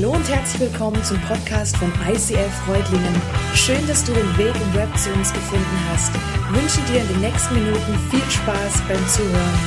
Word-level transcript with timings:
Hallo 0.00 0.12
und 0.12 0.28
herzlich 0.28 0.60
willkommen 0.60 1.02
zum 1.02 1.20
Podcast 1.22 1.76
von 1.76 1.92
ICF 2.08 2.54
Freudlingen. 2.64 3.20
Schön, 3.52 3.84
dass 3.88 4.04
du 4.04 4.12
den 4.12 4.38
Weg 4.38 4.54
im 4.54 4.74
Web 4.74 4.96
zu 4.96 5.12
uns 5.12 5.32
gefunden 5.32 5.88
hast. 5.90 6.14
Ich 6.14 6.62
wünsche 6.62 6.80
dir 6.82 7.00
in 7.00 7.08
den 7.08 7.20
nächsten 7.20 7.54
Minuten 7.54 7.98
viel 8.08 8.30
Spaß 8.30 8.80
beim 8.86 9.08
Zuhören. 9.08 9.58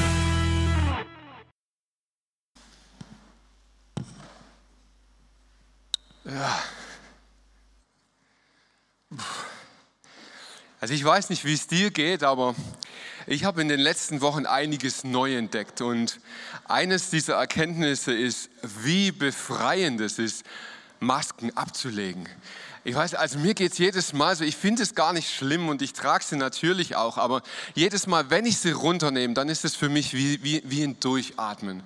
Ja. 6.23 6.63
Also 10.79 10.93
ich 10.93 11.03
weiß 11.03 11.29
nicht, 11.29 11.43
wie 11.43 11.55
es 11.55 11.67
dir 11.67 11.91
geht, 11.91 12.23
aber 12.23 12.55
ich 13.27 13.43
habe 13.43 13.61
in 13.61 13.67
den 13.67 13.79
letzten 13.79 14.21
Wochen 14.21 14.45
einiges 14.45 15.03
neu 15.03 15.35
entdeckt 15.35 15.81
und 15.81 16.19
eines 16.65 17.09
dieser 17.09 17.35
Erkenntnisse 17.35 18.13
ist, 18.13 18.49
wie 18.83 19.11
befreiend 19.11 20.01
es 20.01 20.19
ist, 20.19 20.45
Masken 20.99 21.55
abzulegen. 21.55 22.27
Ich 22.83 22.95
weiß, 22.95 23.13
also 23.13 23.37
mir 23.37 23.53
geht 23.53 23.73
es 23.73 23.77
jedes 23.77 24.13
Mal 24.13 24.35
so, 24.35 24.43
ich 24.43 24.55
finde 24.55 24.81
es 24.81 24.95
gar 24.95 25.13
nicht 25.13 25.31
schlimm 25.31 25.69
und 25.69 25.81
ich 25.81 25.93
trage 25.93 26.23
sie 26.23 26.35
natürlich 26.35 26.95
auch, 26.95 27.17
aber 27.17 27.43
jedes 27.75 28.07
Mal, 28.07 28.29
wenn 28.31 28.45
ich 28.45 28.57
sie 28.57 28.71
runternehme, 28.71 29.35
dann 29.35 29.49
ist 29.49 29.65
es 29.65 29.75
für 29.75 29.89
mich 29.89 30.13
wie, 30.13 30.43
wie, 30.43 30.63
wie 30.65 30.83
ein 30.83 30.99
Durchatmen. 30.99 31.83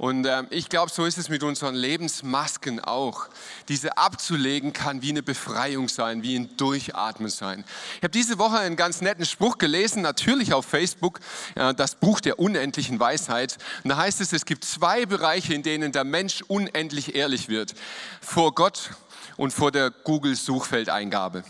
Und 0.00 0.24
äh, 0.24 0.44
ich 0.48 0.70
glaube, 0.70 0.90
so 0.90 1.04
ist 1.04 1.18
es 1.18 1.28
mit 1.28 1.42
unseren 1.42 1.74
Lebensmasken 1.74 2.80
auch. 2.80 3.28
Diese 3.68 3.98
abzulegen 3.98 4.72
kann 4.72 5.02
wie 5.02 5.10
eine 5.10 5.22
Befreiung 5.22 5.90
sein, 5.90 6.22
wie 6.22 6.36
ein 6.36 6.56
Durchatmen 6.56 7.28
sein. 7.28 7.66
Ich 7.98 8.02
habe 8.02 8.08
diese 8.08 8.38
Woche 8.38 8.58
einen 8.58 8.76
ganz 8.76 9.02
netten 9.02 9.26
Spruch 9.26 9.58
gelesen, 9.58 10.00
natürlich 10.00 10.54
auf 10.54 10.64
Facebook, 10.64 11.20
äh, 11.54 11.74
das 11.74 11.96
Buch 11.96 12.20
der 12.20 12.38
unendlichen 12.38 12.98
Weisheit. 12.98 13.58
Und 13.84 13.90
da 13.90 13.98
heißt 13.98 14.22
es, 14.22 14.32
es 14.32 14.46
gibt 14.46 14.64
zwei 14.64 15.04
Bereiche, 15.04 15.52
in 15.52 15.62
denen 15.62 15.92
der 15.92 16.04
Mensch 16.04 16.40
unendlich 16.48 17.14
ehrlich 17.14 17.50
wird. 17.50 17.74
Vor 18.22 18.54
Gott 18.54 18.92
und 19.36 19.52
vor 19.52 19.70
der 19.70 19.90
Google-Suchfeldeingabe. 19.90 21.44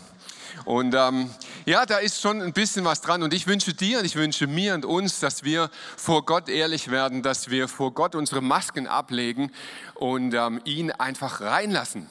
Und 0.65 0.95
ähm, 0.95 1.29
ja, 1.65 1.85
da 1.85 1.97
ist 1.97 2.21
schon 2.21 2.41
ein 2.41 2.53
bisschen 2.53 2.85
was 2.85 3.01
dran. 3.01 3.23
Und 3.23 3.33
ich 3.33 3.47
wünsche 3.47 3.73
dir 3.73 3.99
und 3.99 4.05
ich 4.05 4.15
wünsche 4.15 4.47
mir 4.47 4.73
und 4.75 4.85
uns, 4.85 5.19
dass 5.19 5.43
wir 5.43 5.69
vor 5.97 6.25
Gott 6.25 6.49
ehrlich 6.49 6.89
werden, 6.89 7.23
dass 7.23 7.49
wir 7.49 7.67
vor 7.67 7.93
Gott 7.93 8.15
unsere 8.15 8.41
Masken 8.41 8.87
ablegen 8.87 9.51
und 9.95 10.33
ähm, 10.33 10.61
ihn 10.65 10.91
einfach 10.91 11.41
reinlassen. 11.41 12.09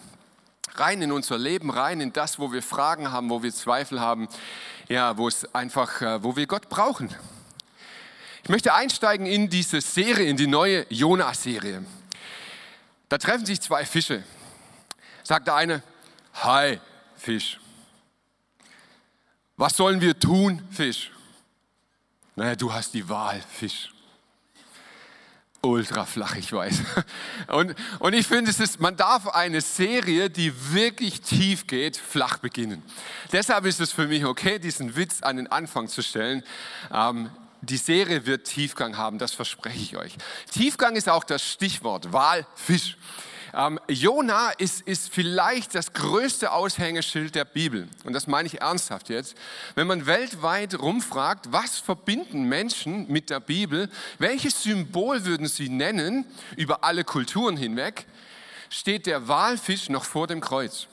Rein 0.74 1.02
in 1.02 1.12
unser 1.12 1.38
Leben, 1.38 1.70
rein 1.70 2.00
in 2.00 2.12
das, 2.12 2.38
wo 2.38 2.52
wir 2.52 2.62
Fragen 2.62 3.10
haben, 3.10 3.30
wo 3.30 3.42
wir 3.42 3.52
Zweifel 3.52 4.00
haben, 4.00 4.28
ja, 4.88 5.16
wo 5.16 5.28
es 5.28 5.54
einfach, 5.54 6.00
äh, 6.00 6.22
wo 6.22 6.36
wir 6.36 6.47
Gott 6.47 6.69
brauchen. 6.69 7.14
Ich 8.42 8.48
möchte 8.48 8.72
einsteigen 8.72 9.27
in 9.27 9.50
diese 9.50 9.80
Serie, 9.80 10.27
in 10.27 10.36
die 10.36 10.47
neue 10.47 10.86
Jona-Serie. 10.88 11.84
Da 13.08 13.19
treffen 13.19 13.44
sich 13.44 13.60
zwei 13.60 13.84
Fische. 13.84 14.22
Sagt 15.22 15.47
der 15.48 15.56
eine, 15.56 15.82
Hi, 16.34 16.80
Fisch. 17.16 17.58
Was 19.61 19.77
sollen 19.77 20.00
wir 20.00 20.19
tun, 20.19 20.66
Fisch? 20.70 21.11
Naja, 22.34 22.56
du 22.56 22.72
hast 22.72 22.94
die 22.94 23.06
Wahl, 23.06 23.42
Fisch. 23.53 23.92
Ultra 25.61 26.06
flach, 26.06 26.34
ich 26.36 26.50
weiß. 26.50 26.80
Und, 27.48 27.75
und 27.98 28.14
ich 28.14 28.27
finde, 28.27 28.50
es 28.50 28.58
ist, 28.58 28.81
man 28.81 28.97
darf 28.97 29.27
eine 29.28 29.61
Serie, 29.61 30.31
die 30.31 30.72
wirklich 30.72 31.20
tief 31.20 31.66
geht, 31.66 31.98
flach 31.98 32.38
beginnen. 32.38 32.83
Deshalb 33.33 33.66
ist 33.66 33.81
es 33.81 33.92
für 33.92 34.06
mich 34.06 34.25
okay, 34.25 34.58
diesen 34.58 34.97
Witz 34.97 35.20
an 35.20 35.36
den 35.36 35.48
Anfang 35.48 35.88
zu 35.88 36.03
stellen. 36.03 36.42
Ähm, 36.91 37.28
die 37.61 37.77
Serie 37.77 38.25
wird 38.25 38.47
Tiefgang 38.47 38.97
haben, 38.97 39.19
das 39.19 39.34
verspreche 39.34 39.83
ich 39.83 39.97
euch. 39.98 40.16
Tiefgang 40.50 40.97
ist 40.97 41.11
auch 41.11 41.25
das 41.25 41.44
Stichwort, 41.44 42.14
Wahl, 42.14 42.47
Fisch. 42.55 42.97
Ähm, 43.54 43.80
Jona 43.88 44.50
ist, 44.50 44.82
ist 44.82 45.12
vielleicht 45.12 45.74
das 45.74 45.92
größte 45.92 46.52
Aushängeschild 46.52 47.34
der 47.34 47.44
Bibel. 47.44 47.88
Und 48.04 48.12
das 48.12 48.26
meine 48.26 48.47
ich 48.47 48.60
ernsthaft 48.60 49.08
jetzt. 49.08 49.36
Wenn 49.75 49.86
man 49.86 50.06
weltweit 50.06 50.78
rumfragt, 50.78 51.52
was 51.52 51.78
verbinden 51.78 52.44
Menschen 52.44 53.10
mit 53.10 53.30
der 53.30 53.41
Bibel, 53.41 53.91
welches 54.19 54.62
Symbol 54.62 55.25
würden 55.25 55.48
sie 55.48 55.69
nennen 55.69 56.25
über 56.56 56.84
alle 56.84 57.04
Kulturen 57.04 57.56
hinweg, 57.56 58.06
steht 58.69 59.06
der 59.06 59.28
Walfisch 59.28 59.88
noch 59.88 60.04
vor 60.04 60.26
dem 60.26 60.41
Kreuz. 60.41 60.86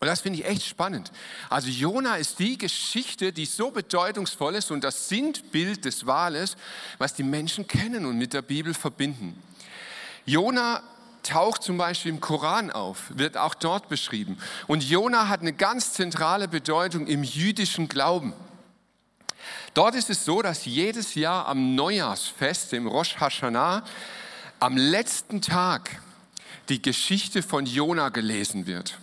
Und 0.00 0.08
das 0.08 0.20
finde 0.20 0.40
ich 0.40 0.44
echt 0.44 0.66
spannend. 0.66 1.12
Also 1.48 1.68
Jona 1.68 2.16
ist 2.16 2.38
die 2.38 2.58
Geschichte, 2.58 3.32
die 3.32 3.46
so 3.46 3.70
bedeutungsvoll 3.70 4.56
ist 4.56 4.70
und 4.70 4.84
das 4.84 5.08
Sinnbild 5.08 5.84
des 5.84 6.04
Wales, 6.04 6.56
was 6.98 7.14
die 7.14 7.22
Menschen 7.22 7.66
kennen 7.66 8.04
und 8.04 8.18
mit 8.18 8.34
der 8.34 8.42
Bibel 8.42 8.74
verbinden. 8.74 9.40
Jona 10.26 10.82
taucht 11.26 11.62
zum 11.62 11.78
Beispiel 11.78 12.12
im 12.12 12.20
Koran 12.20 12.70
auf, 12.70 13.04
wird 13.16 13.36
auch 13.36 13.54
dort 13.54 13.88
beschrieben. 13.88 14.38
Und 14.66 14.84
Jona 14.84 15.28
hat 15.28 15.40
eine 15.40 15.52
ganz 15.52 15.92
zentrale 15.92 16.48
Bedeutung 16.48 17.06
im 17.06 17.24
jüdischen 17.24 17.88
Glauben. 17.88 18.32
Dort 19.74 19.94
ist 19.94 20.10
es 20.10 20.24
so, 20.24 20.40
dass 20.40 20.64
jedes 20.64 21.14
Jahr 21.14 21.46
am 21.48 21.74
Neujahrsfest, 21.74 22.72
im 22.72 22.86
Rosh 22.86 23.16
Hashanah, 23.16 23.84
am 24.60 24.76
letzten 24.76 25.42
Tag 25.42 26.00
die 26.68 26.80
Geschichte 26.80 27.42
von 27.42 27.66
Jona 27.66 28.08
gelesen 28.08 28.66
wird. 28.66 28.98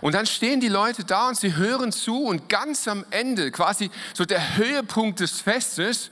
Und 0.00 0.14
dann 0.14 0.26
stehen 0.26 0.60
die 0.60 0.68
Leute 0.68 1.04
da 1.04 1.28
und 1.28 1.36
sie 1.36 1.56
hören 1.56 1.92
zu 1.92 2.24
und 2.24 2.48
ganz 2.48 2.86
am 2.86 3.04
Ende, 3.10 3.50
quasi 3.50 3.90
so 4.14 4.24
der 4.24 4.56
Höhepunkt 4.56 5.20
des 5.20 5.40
Festes, 5.40 6.10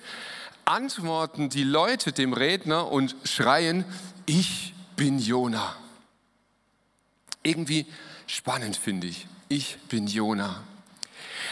antworten 0.64 1.48
die 1.48 1.62
Leute 1.62 2.12
dem 2.12 2.32
Redner 2.32 2.91
und 2.91 3.14
schreien, 3.24 3.84
ich 4.26 4.74
bin 4.96 5.18
Jona. 5.18 5.76
Irgendwie 7.42 7.86
spannend 8.26 8.76
finde 8.76 9.06
ich. 9.06 9.26
Ich 9.48 9.78
bin 9.88 10.06
Jona. 10.06 10.62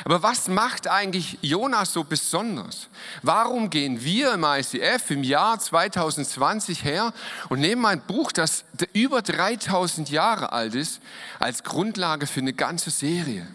Aber 0.05 0.23
was 0.23 0.49
macht 0.49 0.89
eigentlich 0.89 1.39
Jona 1.43 1.85
so 1.85 2.03
besonders? 2.03 2.89
Warum 3.23 3.71
gehen 3.71 4.03
wir 4.03 4.35
im 4.35 4.45
ICF 4.45 5.11
im 5.11 5.23
Jahr 5.23 5.61
2020 5.61 6.83
her 6.83 7.13
und 7.49 7.61
nehmen 7.61 7.87
ein 7.87 8.01
Buch, 8.01 8.33
das 8.33 8.65
über 8.93 9.23
3000 9.23 10.11
Jahre 10.11 10.53
alt 10.53 10.75
ist, 10.75 11.01
als 11.39 11.63
Grundlage 11.63 12.27
für 12.27 12.41
eine 12.41 12.55
ganze 12.55 12.91
Serie? 12.91 13.47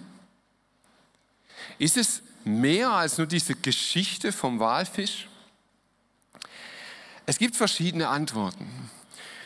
Ist 1.78 1.98
es 1.98 2.22
mehr 2.46 2.92
als 2.92 3.18
nur 3.18 3.28
diese 3.28 3.56
Geschichte 3.56 4.32
vom 4.32 4.60
Walfisch? 4.60 5.28
Es 7.26 7.38
gibt 7.38 7.56
verschiedene 7.56 8.08
Antworten. 8.08 8.90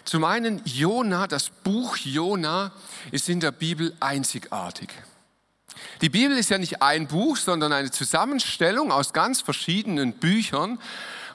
Zum 0.05 0.23
einen 0.25 0.61
Jona, 0.65 1.27
das 1.27 1.49
Buch 1.49 1.97
Jona 1.97 2.71
ist 3.11 3.29
in 3.29 3.39
der 3.39 3.51
Bibel 3.51 3.95
einzigartig. 3.99 4.89
Die 6.01 6.09
Bibel 6.09 6.37
ist 6.37 6.49
ja 6.49 6.57
nicht 6.57 6.81
ein 6.81 7.07
Buch, 7.07 7.37
sondern 7.37 7.71
eine 7.71 7.91
Zusammenstellung 7.91 8.91
aus 8.91 9.13
ganz 9.13 9.41
verschiedenen 9.41 10.13
Büchern 10.13 10.79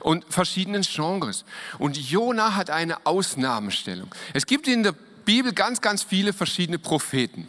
und 0.01 0.25
verschiedenen 0.29 0.83
Genres. 0.83 1.45
Und 1.79 1.97
Jona 1.97 2.55
hat 2.55 2.71
eine 2.71 3.07
Ausnahmestellung. 3.07 4.15
Es 4.35 4.47
gibt 4.47 4.69
in 4.69 4.83
der 4.83 4.93
Bibel 5.25 5.53
ganz, 5.53 5.81
ganz 5.81 6.03
viele 6.03 6.33
verschiedene 6.33 6.79
Propheten. 6.79 7.49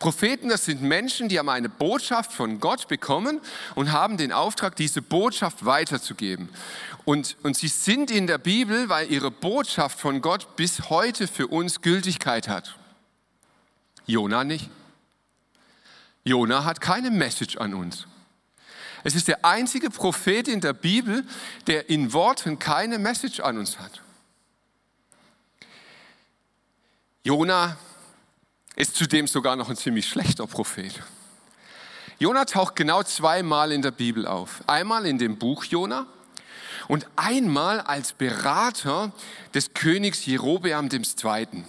Propheten, 0.00 0.48
das 0.48 0.64
sind 0.64 0.80
Menschen, 0.80 1.28
die 1.28 1.38
haben 1.38 1.50
eine 1.50 1.68
Botschaft 1.68 2.32
von 2.32 2.58
Gott 2.58 2.88
bekommen 2.88 3.40
und 3.74 3.92
haben 3.92 4.16
den 4.16 4.32
Auftrag, 4.32 4.74
diese 4.74 5.02
Botschaft 5.02 5.66
weiterzugeben. 5.66 6.48
Und, 7.04 7.36
und 7.42 7.54
sie 7.54 7.68
sind 7.68 8.10
in 8.10 8.26
der 8.26 8.38
Bibel, 8.38 8.88
weil 8.88 9.12
ihre 9.12 9.30
Botschaft 9.30 10.00
von 10.00 10.22
Gott 10.22 10.56
bis 10.56 10.88
heute 10.88 11.28
für 11.28 11.48
uns 11.48 11.82
Gültigkeit 11.82 12.48
hat. 12.48 12.76
Jona 14.06 14.42
nicht. 14.42 14.70
Jona 16.24 16.64
hat 16.64 16.80
keine 16.80 17.10
Message 17.10 17.58
an 17.58 17.74
uns. 17.74 18.06
Es 19.04 19.14
ist 19.14 19.28
der 19.28 19.44
einzige 19.44 19.90
Prophet 19.90 20.48
in 20.48 20.62
der 20.62 20.72
Bibel, 20.72 21.26
der 21.66 21.90
in 21.90 22.14
Worten 22.14 22.58
keine 22.58 22.98
Message 22.98 23.40
an 23.40 23.58
uns 23.58 23.78
hat. 23.78 24.00
Jona 27.22 27.76
ist 28.76 28.96
zudem 28.96 29.26
sogar 29.26 29.56
noch 29.56 29.68
ein 29.68 29.76
ziemlich 29.76 30.08
schlechter 30.08 30.46
Prophet. 30.46 30.92
Jona 32.18 32.44
taucht 32.44 32.76
genau 32.76 33.02
zweimal 33.02 33.72
in 33.72 33.82
der 33.82 33.90
Bibel 33.92 34.26
auf. 34.26 34.62
Einmal 34.66 35.06
in 35.06 35.18
dem 35.18 35.38
Buch 35.38 35.64
Jona 35.64 36.06
und 36.86 37.06
einmal 37.16 37.80
als 37.80 38.12
Berater 38.12 39.12
des 39.54 39.72
Königs 39.74 40.26
Jerobeam 40.26 40.88
II. 40.92 41.64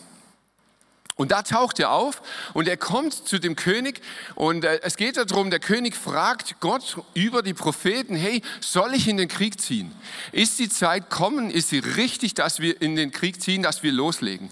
Und 1.15 1.31
da 1.31 1.43
taucht 1.43 1.79
er 1.79 1.91
auf 1.91 2.21
und 2.53 2.67
er 2.67 2.77
kommt 2.77 3.13
zu 3.13 3.37
dem 3.37 3.55
König 3.55 4.01
und 4.33 4.65
äh, 4.65 4.79
es 4.81 4.97
geht 4.97 5.17
darum, 5.17 5.51
der 5.51 5.59
König 5.59 5.95
fragt 5.95 6.59
Gott 6.61 6.97
über 7.13 7.43
die 7.43 7.53
Propheten, 7.53 8.15
hey, 8.15 8.41
soll 8.59 8.95
ich 8.95 9.07
in 9.07 9.17
den 9.17 9.27
Krieg 9.27 9.61
ziehen? 9.61 9.91
Ist 10.31 10.57
die 10.57 10.69
Zeit 10.69 11.09
kommen? 11.11 11.51
Ist 11.51 11.69
sie 11.69 11.79
richtig, 11.79 12.33
dass 12.33 12.59
wir 12.59 12.81
in 12.81 12.95
den 12.95 13.11
Krieg 13.11 13.39
ziehen, 13.41 13.61
dass 13.61 13.83
wir 13.83 13.91
loslegen? 13.91 14.49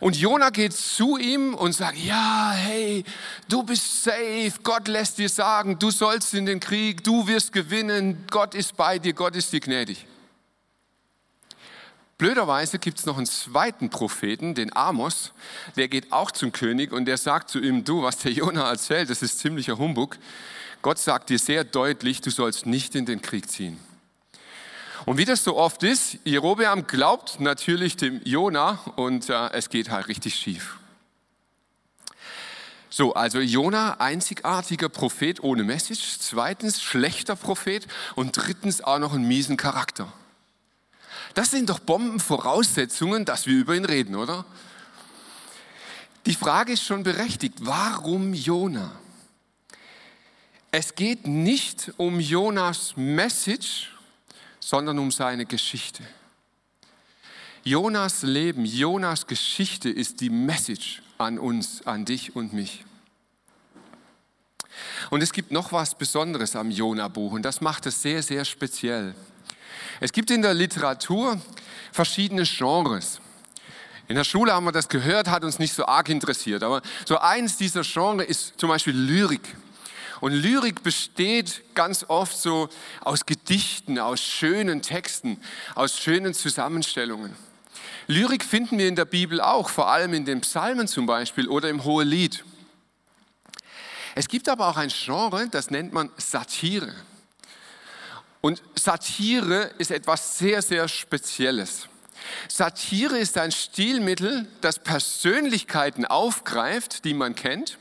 Und 0.00 0.16
Jona 0.16 0.50
geht 0.50 0.74
zu 0.74 1.16
ihm 1.16 1.54
und 1.54 1.72
sagt, 1.72 1.98
ja, 1.98 2.52
hey, 2.54 3.04
du 3.48 3.62
bist 3.62 4.04
safe, 4.04 4.52
Gott 4.62 4.88
lässt 4.88 5.18
dir 5.18 5.28
sagen, 5.28 5.78
du 5.78 5.90
sollst 5.90 6.34
in 6.34 6.46
den 6.46 6.60
Krieg, 6.60 7.02
du 7.04 7.26
wirst 7.26 7.52
gewinnen, 7.52 8.24
Gott 8.30 8.54
ist 8.54 8.76
bei 8.76 8.98
dir, 8.98 9.12
Gott 9.12 9.36
ist 9.36 9.52
dir 9.52 9.60
gnädig. 9.60 10.06
Blöderweise 12.18 12.78
gibt 12.78 12.98
es 12.98 13.06
noch 13.06 13.18
einen 13.18 13.26
zweiten 13.26 13.90
Propheten, 13.90 14.54
den 14.54 14.74
Amos, 14.74 15.32
der 15.76 15.88
geht 15.88 16.12
auch 16.12 16.30
zum 16.30 16.50
König 16.50 16.92
und 16.92 17.04
der 17.04 17.18
sagt 17.18 17.50
zu 17.50 17.58
ihm, 17.58 17.84
du, 17.84 18.02
was 18.02 18.18
der 18.18 18.32
Jona 18.32 18.70
erzählt, 18.70 19.10
das 19.10 19.22
ist 19.22 19.38
ziemlicher 19.38 19.76
Humbug. 19.76 20.16
Gott 20.80 20.98
sagt 20.98 21.28
dir 21.28 21.38
sehr 21.38 21.64
deutlich, 21.64 22.22
du 22.22 22.30
sollst 22.30 22.64
nicht 22.64 22.94
in 22.94 23.04
den 23.04 23.20
Krieg 23.20 23.50
ziehen. 23.50 23.78
Und 25.06 25.18
wie 25.18 25.24
das 25.24 25.44
so 25.44 25.56
oft 25.56 25.84
ist, 25.84 26.18
Jerobeam 26.24 26.88
glaubt 26.88 27.38
natürlich 27.38 27.96
dem 27.96 28.20
Jona 28.24 28.80
und 28.96 29.30
äh, 29.30 29.50
es 29.52 29.70
geht 29.70 29.88
halt 29.88 30.08
richtig 30.08 30.34
schief. 30.34 30.78
So, 32.90 33.14
also 33.14 33.38
Jona, 33.38 34.00
einzigartiger 34.00 34.88
Prophet 34.88 35.44
ohne 35.44 35.62
Message, 35.62 36.18
zweitens 36.18 36.82
schlechter 36.82 37.36
Prophet 37.36 37.86
und 38.16 38.36
drittens 38.36 38.82
auch 38.82 38.98
noch 38.98 39.14
einen 39.14 39.28
miesen 39.28 39.56
Charakter. 39.56 40.12
Das 41.34 41.52
sind 41.52 41.70
doch 41.70 41.78
Bombenvoraussetzungen, 41.78 43.24
dass 43.24 43.46
wir 43.46 43.56
über 43.56 43.76
ihn 43.76 43.84
reden, 43.84 44.16
oder? 44.16 44.44
Die 46.24 46.34
Frage 46.34 46.72
ist 46.72 46.82
schon 46.82 47.04
berechtigt, 47.04 47.58
warum 47.60 48.34
Jona? 48.34 48.90
Es 50.72 50.96
geht 50.96 51.28
nicht 51.28 51.92
um 51.96 52.18
Jonas 52.18 52.94
Message, 52.96 53.92
sondern 54.66 54.98
um 54.98 55.12
seine 55.12 55.46
Geschichte. 55.46 56.02
Jonas 57.62 58.22
Leben, 58.22 58.64
Jonas 58.64 59.28
Geschichte 59.28 59.88
ist 59.88 60.20
die 60.20 60.28
Message 60.28 61.02
an 61.18 61.38
uns, 61.38 61.86
an 61.86 62.04
dich 62.04 62.34
und 62.34 62.52
mich. 62.52 62.84
Und 65.10 65.22
es 65.22 65.32
gibt 65.32 65.52
noch 65.52 65.70
was 65.70 65.94
Besonderes 65.94 66.56
am 66.56 66.72
Jona-Buch 66.72 67.30
und 67.30 67.42
das 67.42 67.60
macht 67.60 67.86
es 67.86 68.02
sehr, 68.02 68.24
sehr 68.24 68.44
speziell. 68.44 69.14
Es 70.00 70.10
gibt 70.10 70.32
in 70.32 70.42
der 70.42 70.52
Literatur 70.52 71.40
verschiedene 71.92 72.42
Genres. 72.42 73.20
In 74.08 74.16
der 74.16 74.24
Schule 74.24 74.52
haben 74.52 74.64
wir 74.64 74.72
das 74.72 74.88
gehört, 74.88 75.30
hat 75.30 75.44
uns 75.44 75.60
nicht 75.60 75.74
so 75.74 75.86
arg 75.86 76.08
interessiert. 76.08 76.64
Aber 76.64 76.82
so 77.04 77.18
eins 77.18 77.56
dieser 77.56 77.82
Genres 77.82 78.26
ist 78.26 78.58
zum 78.58 78.68
Beispiel 78.70 78.96
Lyrik. 78.96 79.56
Und 80.20 80.32
Lyrik 80.32 80.82
besteht 80.82 81.62
ganz 81.74 82.04
oft 82.08 82.36
so 82.36 82.68
aus 83.00 83.26
Gedichten, 83.26 83.98
aus 83.98 84.20
schönen 84.20 84.82
Texten, 84.82 85.40
aus 85.74 85.98
schönen 85.98 86.34
Zusammenstellungen. 86.34 87.34
Lyrik 88.06 88.44
finden 88.44 88.78
wir 88.78 88.88
in 88.88 88.96
der 88.96 89.04
Bibel 89.04 89.40
auch, 89.40 89.68
vor 89.68 89.88
allem 89.88 90.14
in 90.14 90.24
den 90.24 90.40
Psalmen 90.40 90.88
zum 90.88 91.06
Beispiel 91.06 91.48
oder 91.48 91.68
im 91.68 91.84
Hohelied. 91.84 92.44
Es 94.14 94.28
gibt 94.28 94.48
aber 94.48 94.68
auch 94.68 94.76
ein 94.76 94.88
Genre, 94.88 95.48
das 95.48 95.70
nennt 95.70 95.92
man 95.92 96.10
Satire. 96.16 96.94
Und 98.40 98.62
Satire 98.76 99.72
ist 99.78 99.90
etwas 99.90 100.38
sehr, 100.38 100.62
sehr 100.62 100.88
Spezielles. 100.88 101.88
Satire 102.48 103.18
ist 103.18 103.36
ein 103.38 103.52
Stilmittel, 103.52 104.46
das 104.60 104.78
Persönlichkeiten 104.78 106.04
aufgreift, 106.04 107.04
die 107.04 107.12
man 107.12 107.34
kennt, 107.34 107.76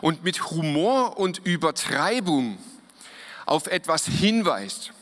und 0.00 0.24
mit 0.24 0.50
Humor 0.50 1.18
und 1.18 1.38
Übertreibung 1.38 2.58
auf 3.46 3.66
etwas 3.66 4.06
hinweist. 4.06 4.92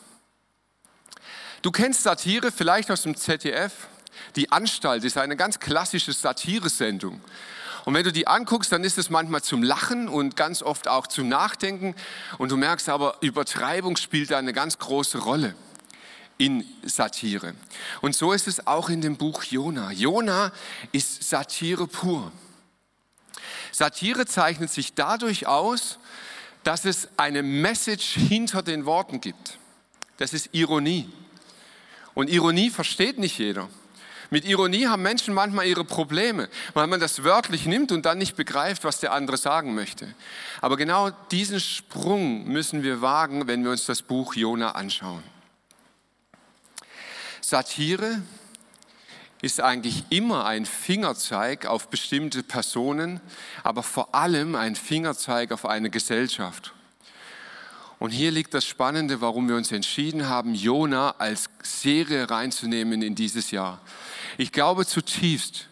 Du 1.62 1.70
kennst 1.70 2.02
Satire 2.02 2.52
vielleicht 2.52 2.90
aus 2.90 3.02
dem 3.02 3.16
ZDF. 3.16 3.88
Die 4.36 4.50
Anstalt 4.50 5.04
ist 5.04 5.18
eine 5.18 5.36
ganz 5.36 5.58
klassische 5.58 6.12
Satiresendung. 6.12 7.20
Und 7.84 7.94
wenn 7.94 8.04
du 8.04 8.12
die 8.12 8.26
anguckst, 8.26 8.70
dann 8.70 8.84
ist 8.84 8.98
es 8.98 9.10
manchmal 9.10 9.42
zum 9.42 9.62
Lachen 9.62 10.08
und 10.08 10.36
ganz 10.36 10.62
oft 10.62 10.88
auch 10.88 11.06
zum 11.06 11.28
Nachdenken. 11.28 11.94
Und 12.36 12.50
du 12.50 12.56
merkst 12.56 12.88
aber, 12.88 13.16
Übertreibung 13.22 13.96
spielt 13.96 14.30
da 14.30 14.38
eine 14.38 14.52
ganz 14.52 14.78
große 14.78 15.18
Rolle 15.18 15.54
in 16.36 16.64
Satire. 16.84 17.54
Und 18.00 18.14
so 18.14 18.32
ist 18.32 18.46
es 18.46 18.66
auch 18.66 18.88
in 18.88 19.00
dem 19.00 19.16
Buch 19.16 19.42
Jona. 19.42 19.90
Jona 19.92 20.52
ist 20.92 21.28
Satire 21.28 21.86
pur. 21.86 22.30
Satire 23.78 24.26
zeichnet 24.26 24.72
sich 24.72 24.94
dadurch 24.94 25.46
aus, 25.46 26.00
dass 26.64 26.84
es 26.84 27.08
eine 27.16 27.44
Message 27.44 28.14
hinter 28.14 28.60
den 28.62 28.86
Worten 28.86 29.20
gibt. 29.20 29.56
Das 30.16 30.32
ist 30.32 30.48
Ironie. 30.50 31.08
Und 32.12 32.28
Ironie 32.28 32.70
versteht 32.70 33.18
nicht 33.18 33.38
jeder. 33.38 33.68
Mit 34.30 34.44
Ironie 34.44 34.88
haben 34.88 35.02
Menschen 35.02 35.32
manchmal 35.32 35.66
ihre 35.66 35.84
Probleme, 35.84 36.48
weil 36.74 36.88
man 36.88 36.98
das 36.98 37.22
wörtlich 37.22 37.66
nimmt 37.66 37.92
und 37.92 38.04
dann 38.04 38.18
nicht 38.18 38.34
begreift, 38.34 38.82
was 38.82 38.98
der 38.98 39.12
andere 39.12 39.36
sagen 39.36 39.76
möchte. 39.76 40.12
Aber 40.60 40.76
genau 40.76 41.10
diesen 41.30 41.60
Sprung 41.60 42.48
müssen 42.48 42.82
wir 42.82 43.00
wagen, 43.00 43.46
wenn 43.46 43.62
wir 43.62 43.70
uns 43.70 43.86
das 43.86 44.02
Buch 44.02 44.34
Jona 44.34 44.72
anschauen. 44.72 45.22
Satire 47.40 48.22
ist 49.40 49.60
eigentlich 49.60 50.04
immer 50.10 50.46
ein 50.46 50.66
Fingerzeig 50.66 51.66
auf 51.66 51.88
bestimmte 51.88 52.42
Personen, 52.42 53.20
aber 53.62 53.82
vor 53.82 54.14
allem 54.14 54.54
ein 54.54 54.74
Fingerzeig 54.74 55.52
auf 55.52 55.64
eine 55.64 55.90
Gesellschaft. 55.90 56.72
Und 57.98 58.10
hier 58.10 58.30
liegt 58.30 58.54
das 58.54 58.64
Spannende, 58.64 59.20
warum 59.20 59.48
wir 59.48 59.56
uns 59.56 59.72
entschieden 59.72 60.28
haben, 60.28 60.54
Jona 60.54 61.14
als 61.18 61.50
Serie 61.62 62.30
reinzunehmen 62.30 63.02
in 63.02 63.14
dieses 63.14 63.50
Jahr. 63.50 63.80
Ich 64.36 64.52
glaube 64.52 64.86
zutiefst, 64.86 65.68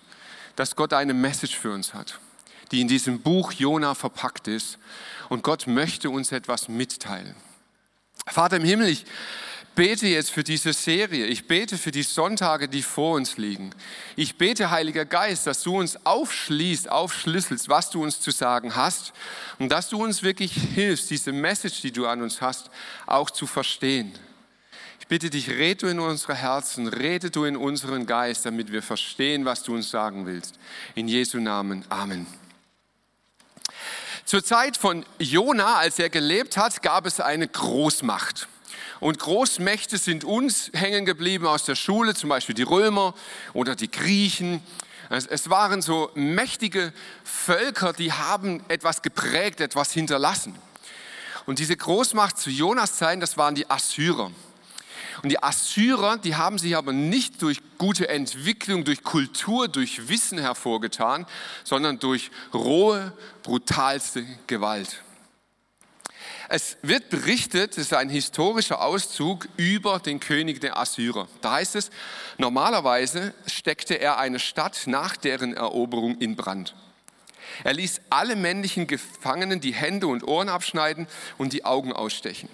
dass 0.57 0.75
Gott 0.75 0.93
eine 0.93 1.15
Message 1.15 1.57
für 1.57 1.73
uns 1.73 1.95
hat, 1.95 2.19
die 2.73 2.81
in 2.81 2.89
diesem 2.89 3.21
Buch 3.21 3.53
Jona 3.53 3.95
verpackt 3.95 4.49
ist. 4.49 4.79
Und 5.29 5.43
Gott 5.43 5.67
möchte 5.67 6.11
uns 6.11 6.33
etwas 6.33 6.69
mitteilen. 6.69 7.37
Vater 8.27 8.57
im 8.57 8.65
Himmel, 8.65 8.89
ich 8.89 9.05
bete 9.77 10.09
jetzt 10.09 10.33
für 10.33 10.43
diese 10.43 10.73
Serie. 10.73 11.27
Ich 11.27 11.47
bete 11.47 11.79
für 11.79 11.93
die 11.93 12.03
Sonntage, 12.03 12.69
die 12.69 12.83
vor 12.83 13.15
uns 13.15 13.37
liegen. 13.37 13.71
Ich 14.17 14.37
bete, 14.37 14.71
Heiliger 14.71 15.05
Geist, 15.05 15.47
dass 15.47 15.63
du 15.63 15.79
uns 15.79 16.05
aufschließt, 16.05 16.91
aufschlüsselst, 16.91 17.69
was 17.69 17.91
du 17.91 18.03
uns 18.03 18.21
zu 18.21 18.33
sagen 18.33 18.75
hast 18.75 19.13
und 19.61 19.69
dass 19.71 19.89
du 19.89 20.03
uns 20.03 20.25
wirklich 20.25 20.53
hilfst, 20.53 21.11
diese 21.11 21.31
Message, 21.31 21.83
die 21.83 21.93
du 21.93 22.09
an 22.09 22.23
uns 22.23 22.41
hast, 22.41 22.71
auch 23.07 23.31
zu 23.31 23.47
verstehen. 23.47 24.13
Ich 24.99 25.07
bitte 25.07 25.31
dich, 25.31 25.51
rede 25.51 25.77
du 25.77 25.87
in 25.87 26.01
unsere 26.01 26.35
Herzen, 26.35 26.89
rede 26.89 27.31
du 27.31 27.45
in 27.45 27.57
unseren 27.57 28.07
Geist, 28.07 28.45
damit 28.47 28.73
wir 28.73 28.83
verstehen, 28.83 29.45
was 29.45 29.63
du 29.63 29.75
uns 29.75 29.91
sagen 29.91 30.27
willst. 30.27 30.59
In 30.97 31.07
Jesu 31.07 31.39
Namen. 31.39 31.85
Amen. 31.91 32.27
Zur 34.25 34.43
Zeit 34.43 34.77
von 34.77 35.07
Jona, 35.21 35.77
als 35.77 36.01
er 36.01 36.11
gelebt 36.11 36.57
hat, 36.57 36.83
gab 36.83 37.07
es 37.07 37.21
eine 37.21 37.47
Großmacht. 37.47 38.49
Und 39.01 39.19
Großmächte 39.19 39.99
sind 39.99 40.25
uns 40.25 40.71
hängen 40.73 41.05
geblieben 41.05 41.47
aus 41.47 41.65
der 41.65 41.75
Schule, 41.75 42.15
zum 42.15 42.31
Beispiel 42.31 42.55
die 42.55 42.63
Römer 42.63 43.15
oder 43.53 43.75
die 43.75 43.91
Griechen. 43.91 44.63
Es 45.09 45.51
waren 45.51 45.83
so 45.83 46.11
mächtige 46.15 46.93
Völker, 47.23 47.93
die 47.93 48.13
haben 48.13 48.65
etwas 48.69 49.03
geprägt, 49.03 49.61
etwas 49.61 49.93
hinterlassen. 49.93 50.57
Und 51.45 51.61
diese 51.61 51.77
Großmacht 51.77 52.39
zu 52.39 52.51
Jonas 52.51 52.97
Zeiten, 52.97 53.21
das 53.21 53.37
waren 53.37 53.55
die 53.55 53.71
Assyrer. 53.71 54.33
Und 55.23 55.31
die 55.31 55.43
Assyrer, 55.43 56.19
die 56.19 56.35
haben 56.35 56.59
sich 56.59 56.77
aber 56.77 56.93
nicht 56.93 57.41
durch 57.43 57.61
gute 57.79 58.09
Entwicklung, 58.09 58.85
durch 58.85 59.03
Kultur, 59.03 59.69
durch 59.69 60.09
Wissen 60.09 60.39
hervorgetan, 60.39 61.27
sondern 61.65 61.99
durch 61.99 62.31
rohe, 62.53 63.13
brutalste 63.43 64.27
Gewalt. 64.47 65.03
Es 66.49 66.77
wird 66.83 67.11
berichtet, 67.11 67.73
es 67.73 67.79
ist 67.79 67.95
ein 67.95 68.09
historischer 68.09 68.81
Auszug 68.81 69.49
über 69.57 69.99
den 69.99 70.21
König 70.21 70.61
der 70.61 70.79
Assyrer. 70.79 71.27
Da 71.41 71.53
heißt 71.53 71.75
es, 71.75 71.91
normalerweise 72.39 73.35
steckte 73.47 73.95
er 73.95 74.19
eine 74.19 74.39
Stadt 74.39 74.83
nach 74.87 75.17
deren 75.17 75.55
Eroberung 75.55 76.19
in 76.19 76.37
Brand. 76.37 76.75
Er 77.65 77.73
ließ 77.73 78.01
alle 78.11 78.37
männlichen 78.37 78.87
Gefangenen 78.87 79.61
die 79.61 79.75
Hände 79.75 80.07
und 80.07 80.23
Ohren 80.23 80.49
abschneiden 80.49 81.09
und 81.39 81.53
die 81.53 81.65
Augen 81.65 81.93
ausstechen. 81.93 82.49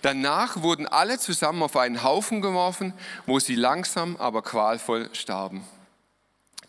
Danach 0.00 0.62
wurden 0.62 0.86
alle 0.86 1.18
zusammen 1.18 1.62
auf 1.62 1.76
einen 1.76 2.02
Haufen 2.02 2.40
geworfen, 2.40 2.92
wo 3.26 3.38
sie 3.38 3.56
langsam, 3.56 4.16
aber 4.16 4.42
qualvoll 4.42 5.10
starben. 5.12 5.64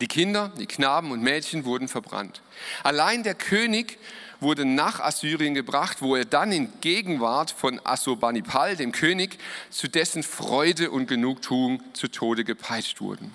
Die 0.02 0.08
Kinder, 0.08 0.52
die 0.58 0.66
Knaben 0.66 1.12
und 1.12 1.22
Mädchen 1.22 1.66
wurden 1.66 1.88
verbrannt. 1.88 2.42
Allein 2.84 3.24
der 3.24 3.36
König 3.36 4.00
wurde 4.44 4.66
nach 4.66 5.00
Assyrien 5.00 5.54
gebracht, 5.54 6.02
wo 6.02 6.16
er 6.16 6.26
dann 6.26 6.52
in 6.52 6.70
Gegenwart 6.82 7.52
von 7.52 7.82
Assurbanipal, 7.84 8.76
dem 8.76 8.92
König, 8.92 9.40
zu 9.70 9.88
dessen 9.88 10.22
Freude 10.22 10.92
und 10.92 11.08
Genugtuung 11.08 11.82
zu 11.94 12.08
Tode 12.08 12.44
gepeitscht 12.44 13.02
wurden. 13.02 13.34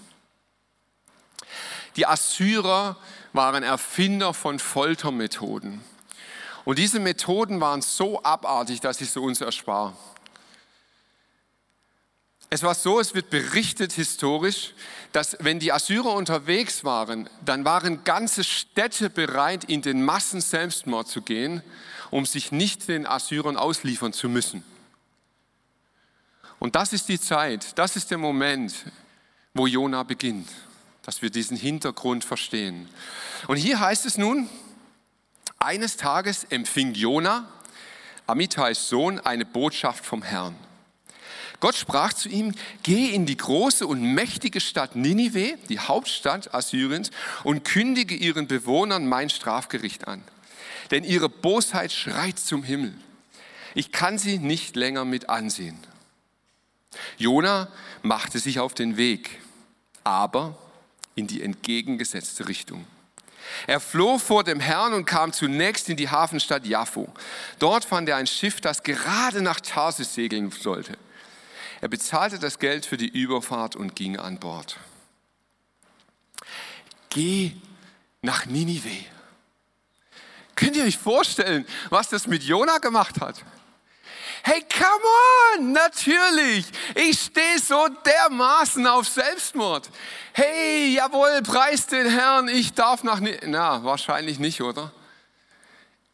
Die 1.96 2.06
Assyrer 2.06 2.96
waren 3.32 3.62
Erfinder 3.62 4.32
von 4.32 4.58
Foltermethoden. 4.58 5.80
Und 6.64 6.78
diese 6.78 7.00
Methoden 7.00 7.60
waren 7.60 7.82
so 7.82 8.22
abartig, 8.22 8.80
dass 8.80 9.00
ich 9.00 9.10
sie 9.10 9.20
uns 9.20 9.40
erspare. 9.40 9.94
Es 12.50 12.62
war 12.62 12.74
so, 12.74 12.98
es 12.98 13.14
wird 13.14 13.28
berichtet 13.28 13.92
historisch, 13.92 14.72
dass 15.12 15.36
wenn 15.40 15.58
die 15.58 15.72
Assyrer 15.72 16.14
unterwegs 16.14 16.82
waren, 16.82 17.28
dann 17.44 17.64
waren 17.64 18.04
ganze 18.04 18.42
Städte 18.42 19.10
bereit, 19.10 19.64
in 19.64 19.82
den 19.82 20.02
Massen 20.02 20.40
Selbstmord 20.40 21.08
zu 21.08 21.20
gehen, 21.20 21.62
um 22.10 22.24
sich 22.24 22.50
nicht 22.50 22.88
den 22.88 23.06
Assyrern 23.06 23.58
ausliefern 23.58 24.14
zu 24.14 24.30
müssen. 24.30 24.64
Und 26.58 26.74
das 26.74 26.92
ist 26.92 27.08
die 27.08 27.20
Zeit, 27.20 27.78
das 27.78 27.96
ist 27.96 28.10
der 28.10 28.18
Moment, 28.18 28.74
wo 29.52 29.66
Jona 29.66 30.02
beginnt, 30.02 30.48
dass 31.02 31.20
wir 31.20 31.30
diesen 31.30 31.56
Hintergrund 31.56 32.24
verstehen. 32.24 32.88
Und 33.46 33.56
hier 33.56 33.78
heißt 33.78 34.06
es 34.06 34.16
nun, 34.16 34.48
eines 35.58 35.96
Tages 35.96 36.44
empfing 36.44 36.94
Jona, 36.94 37.46
Amitais 38.26 38.88
Sohn, 38.88 39.20
eine 39.20 39.44
Botschaft 39.44 40.04
vom 40.04 40.22
Herrn. 40.22 40.54
Gott 41.60 41.74
sprach 41.74 42.12
zu 42.12 42.28
ihm, 42.28 42.54
geh 42.84 43.10
in 43.10 43.26
die 43.26 43.36
große 43.36 43.86
und 43.86 44.00
mächtige 44.00 44.60
Stadt 44.60 44.94
Ninive, 44.94 45.58
die 45.68 45.80
Hauptstadt 45.80 46.54
Assyriens, 46.54 47.10
und 47.42 47.64
kündige 47.64 48.14
ihren 48.14 48.46
Bewohnern 48.46 49.08
mein 49.08 49.28
Strafgericht 49.28 50.06
an. 50.06 50.22
Denn 50.90 51.04
ihre 51.04 51.28
Bosheit 51.28 51.92
schreit 51.92 52.38
zum 52.38 52.62
Himmel. 52.62 52.94
Ich 53.74 53.92
kann 53.92 54.18
sie 54.18 54.38
nicht 54.38 54.76
länger 54.76 55.04
mit 55.04 55.28
ansehen. 55.28 55.78
Jona 57.16 57.68
machte 58.02 58.38
sich 58.38 58.60
auf 58.60 58.74
den 58.74 58.96
Weg, 58.96 59.40
aber 60.04 60.56
in 61.16 61.26
die 61.26 61.42
entgegengesetzte 61.42 62.48
Richtung. 62.48 62.86
Er 63.66 63.80
floh 63.80 64.18
vor 64.18 64.44
dem 64.44 64.60
Herrn 64.60 64.92
und 64.92 65.06
kam 65.06 65.32
zunächst 65.32 65.88
in 65.88 65.96
die 65.96 66.08
Hafenstadt 66.08 66.66
Jaffo. 66.66 67.08
Dort 67.58 67.84
fand 67.84 68.08
er 68.08 68.16
ein 68.16 68.26
Schiff, 68.26 68.60
das 68.60 68.82
gerade 68.82 69.42
nach 69.42 69.60
Tarsis 69.60 70.14
segeln 70.14 70.50
sollte. 70.50 70.96
Er 71.80 71.88
bezahlte 71.88 72.38
das 72.38 72.58
Geld 72.58 72.86
für 72.86 72.96
die 72.96 73.08
Überfahrt 73.08 73.76
und 73.76 73.94
ging 73.94 74.16
an 74.18 74.38
Bord. 74.38 74.76
Geh 77.10 77.52
nach 78.22 78.46
Ninive. 78.46 79.04
Könnt 80.56 80.76
ihr 80.76 80.84
euch 80.84 80.98
vorstellen, 80.98 81.64
was 81.88 82.08
das 82.08 82.26
mit 82.26 82.42
Jona 82.42 82.78
gemacht 82.78 83.20
hat? 83.20 83.44
Hey, 84.42 84.64
come 84.72 85.60
on, 85.60 85.72
natürlich. 85.72 86.66
Ich 86.94 87.20
stehe 87.20 87.58
so 87.58 87.88
dermaßen 87.88 88.86
auf 88.86 89.06
Selbstmord. 89.06 89.90
Hey, 90.32 90.94
jawohl, 90.94 91.42
preis 91.42 91.86
den 91.86 92.08
Herrn, 92.08 92.48
ich 92.48 92.72
darf 92.72 93.04
nach... 93.04 93.20
Na, 93.46 93.84
wahrscheinlich 93.84 94.38
nicht, 94.38 94.60
oder? 94.62 94.92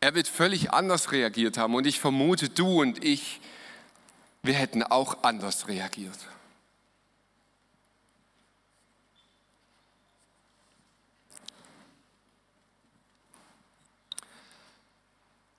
Er 0.00 0.14
wird 0.14 0.28
völlig 0.28 0.72
anders 0.72 1.12
reagiert 1.12 1.56
haben 1.56 1.74
und 1.74 1.86
ich 1.86 2.00
vermute, 2.00 2.50
du 2.50 2.82
und 2.82 3.02
ich 3.02 3.40
wir 4.44 4.54
hätten 4.54 4.82
auch 4.82 5.22
anders 5.22 5.68
reagiert. 5.68 6.18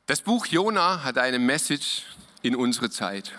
Das 0.06 0.22
Buch 0.22 0.46
Jona 0.46 1.04
hat 1.04 1.18
eine 1.18 1.39
Message 1.39 2.04
in 2.44 2.56
unsere 2.56 2.92
Zeit. 2.92 3.32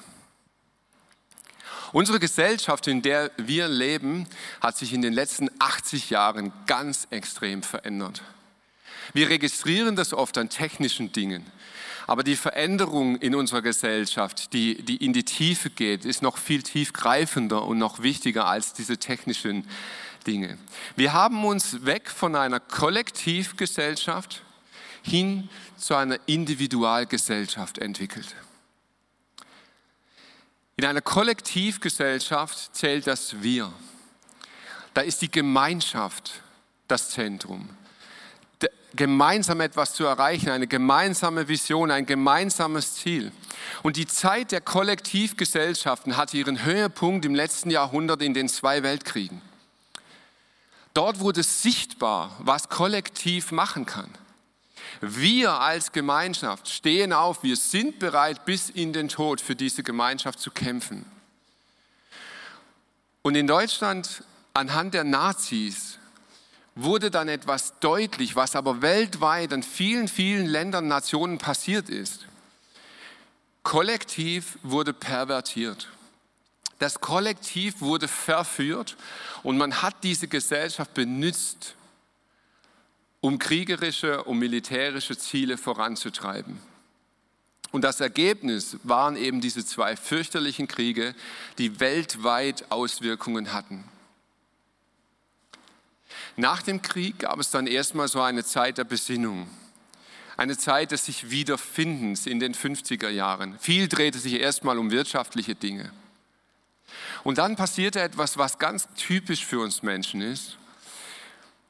Unsere 1.92 2.18
Gesellschaft, 2.18 2.88
in 2.88 3.02
der 3.02 3.30
wir 3.36 3.68
leben, 3.68 4.26
hat 4.60 4.76
sich 4.76 4.92
in 4.92 5.00
den 5.00 5.12
letzten 5.12 5.48
80 5.60 6.10
Jahren 6.10 6.52
ganz 6.66 7.06
extrem 7.10 7.62
verändert. 7.62 8.22
Wir 9.12 9.28
registrieren 9.28 9.94
das 9.94 10.12
oft 10.12 10.36
an 10.38 10.48
technischen 10.48 11.12
Dingen. 11.12 11.46
Aber 12.06 12.22
die 12.22 12.36
Veränderung 12.36 13.16
in 13.16 13.34
unserer 13.34 13.62
Gesellschaft, 13.62 14.52
die, 14.52 14.82
die 14.82 14.96
in 14.96 15.12
die 15.12 15.24
Tiefe 15.24 15.70
geht, 15.70 16.04
ist 16.04 16.22
noch 16.22 16.38
viel 16.38 16.62
tiefgreifender 16.62 17.64
und 17.64 17.78
noch 17.78 18.02
wichtiger 18.02 18.46
als 18.46 18.72
diese 18.72 18.98
technischen 18.98 19.66
Dinge. 20.26 20.56
Wir 20.94 21.12
haben 21.12 21.44
uns 21.44 21.84
weg 21.84 22.10
von 22.10 22.36
einer 22.36 22.60
Kollektivgesellschaft 22.60 24.42
hin 25.02 25.48
zu 25.76 25.94
einer 25.94 26.18
Individualgesellschaft 26.26 27.78
entwickelt. 27.78 28.34
In 30.76 30.84
einer 30.84 31.00
Kollektivgesellschaft 31.00 32.76
zählt 32.76 33.06
das 33.06 33.42
Wir. 33.42 33.72
Da 34.94 35.00
ist 35.00 35.22
die 35.22 35.30
Gemeinschaft 35.30 36.42
das 36.86 37.10
Zentrum 37.10 37.68
gemeinsam 38.94 39.60
etwas 39.60 39.94
zu 39.94 40.04
erreichen, 40.04 40.50
eine 40.50 40.66
gemeinsame 40.66 41.48
Vision, 41.48 41.90
ein 41.90 42.06
gemeinsames 42.06 42.94
Ziel. 42.94 43.32
Und 43.82 43.96
die 43.96 44.06
Zeit 44.06 44.52
der 44.52 44.60
Kollektivgesellschaften 44.60 46.16
hatte 46.16 46.36
ihren 46.36 46.64
Höhepunkt 46.64 47.24
im 47.24 47.34
letzten 47.34 47.70
Jahrhundert 47.70 48.22
in 48.22 48.34
den 48.34 48.48
zwei 48.48 48.82
Weltkriegen. 48.82 49.42
Dort 50.94 51.20
wurde 51.20 51.42
sichtbar, 51.42 52.34
was 52.38 52.68
kollektiv 52.68 53.52
machen 53.52 53.84
kann. 53.84 54.08
Wir 55.00 55.60
als 55.60 55.92
Gemeinschaft 55.92 56.68
stehen 56.68 57.12
auf, 57.12 57.42
wir 57.42 57.56
sind 57.56 57.98
bereit, 57.98 58.46
bis 58.46 58.70
in 58.70 58.92
den 58.92 59.08
Tod 59.08 59.40
für 59.40 59.54
diese 59.54 59.82
Gemeinschaft 59.82 60.40
zu 60.40 60.50
kämpfen. 60.50 61.04
Und 63.20 63.34
in 63.34 63.46
Deutschland, 63.46 64.22
anhand 64.54 64.94
der 64.94 65.04
Nazis, 65.04 65.95
wurde 66.76 67.10
dann 67.10 67.28
etwas 67.28 67.72
deutlich, 67.80 68.36
was 68.36 68.54
aber 68.54 68.82
weltweit 68.82 69.50
in 69.52 69.62
vielen, 69.62 70.08
vielen 70.08 70.46
Ländern, 70.46 70.86
Nationen 70.86 71.38
passiert 71.38 71.88
ist. 71.88 72.26
Kollektiv 73.62 74.58
wurde 74.62 74.92
pervertiert. 74.92 75.88
Das 76.78 77.00
Kollektiv 77.00 77.80
wurde 77.80 78.06
verführt 78.06 78.96
und 79.42 79.56
man 79.56 79.80
hat 79.80 79.96
diese 80.04 80.28
Gesellschaft 80.28 80.92
benutzt, 80.92 81.74
um 83.22 83.38
kriegerische 83.38 84.22
und 84.24 84.38
militärische 84.38 85.16
Ziele 85.16 85.56
voranzutreiben. 85.56 86.58
Und 87.72 87.82
das 87.82 88.00
Ergebnis 88.00 88.76
waren 88.82 89.16
eben 89.16 89.40
diese 89.40 89.64
zwei 89.64 89.96
fürchterlichen 89.96 90.68
Kriege, 90.68 91.14
die 91.58 91.80
weltweit 91.80 92.70
Auswirkungen 92.70 93.54
hatten. 93.54 93.84
Nach 96.36 96.62
dem 96.62 96.82
Krieg 96.82 97.20
gab 97.20 97.38
es 97.40 97.50
dann 97.50 97.66
erstmal 97.66 98.08
so 98.08 98.20
eine 98.20 98.44
Zeit 98.44 98.78
der 98.78 98.84
Besinnung. 98.84 99.48
Eine 100.36 100.58
Zeit 100.58 100.92
des 100.92 101.06
sich 101.06 101.30
Wiederfindens 101.30 102.26
in 102.26 102.40
den 102.40 102.54
50er 102.54 103.08
Jahren. 103.08 103.58
Viel 103.58 103.88
drehte 103.88 104.18
sich 104.18 104.34
erstmal 104.34 104.78
um 104.78 104.90
wirtschaftliche 104.90 105.54
Dinge. 105.54 105.90
Und 107.24 107.38
dann 107.38 107.56
passierte 107.56 108.00
etwas, 108.00 108.36
was 108.36 108.58
ganz 108.58 108.86
typisch 108.96 109.46
für 109.46 109.60
uns 109.60 109.82
Menschen 109.82 110.20
ist. 110.20 110.58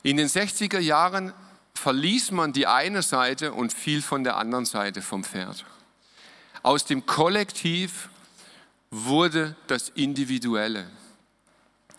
In 0.03 0.17
den 0.17 0.29
60er 0.29 0.81
Jahren 0.81 1.33
verließ 1.75 2.33
man 2.33 2.53
die 2.53 2.67
eine 2.67 3.03
Seite 3.03 3.53
und 3.53 3.73
fiel 3.73 4.03
von 4.03 4.25
der 4.25 4.37
anderen 4.37 4.67
Seite 4.67 5.01
vom 5.01 5.23
Pferd. 5.23 5.65
Aus 6.63 6.85
dem 6.85 7.07
Kollektiv 7.07 8.09
wurde 8.91 9.55
das 9.69 9.91
Individuelle. 9.91 10.91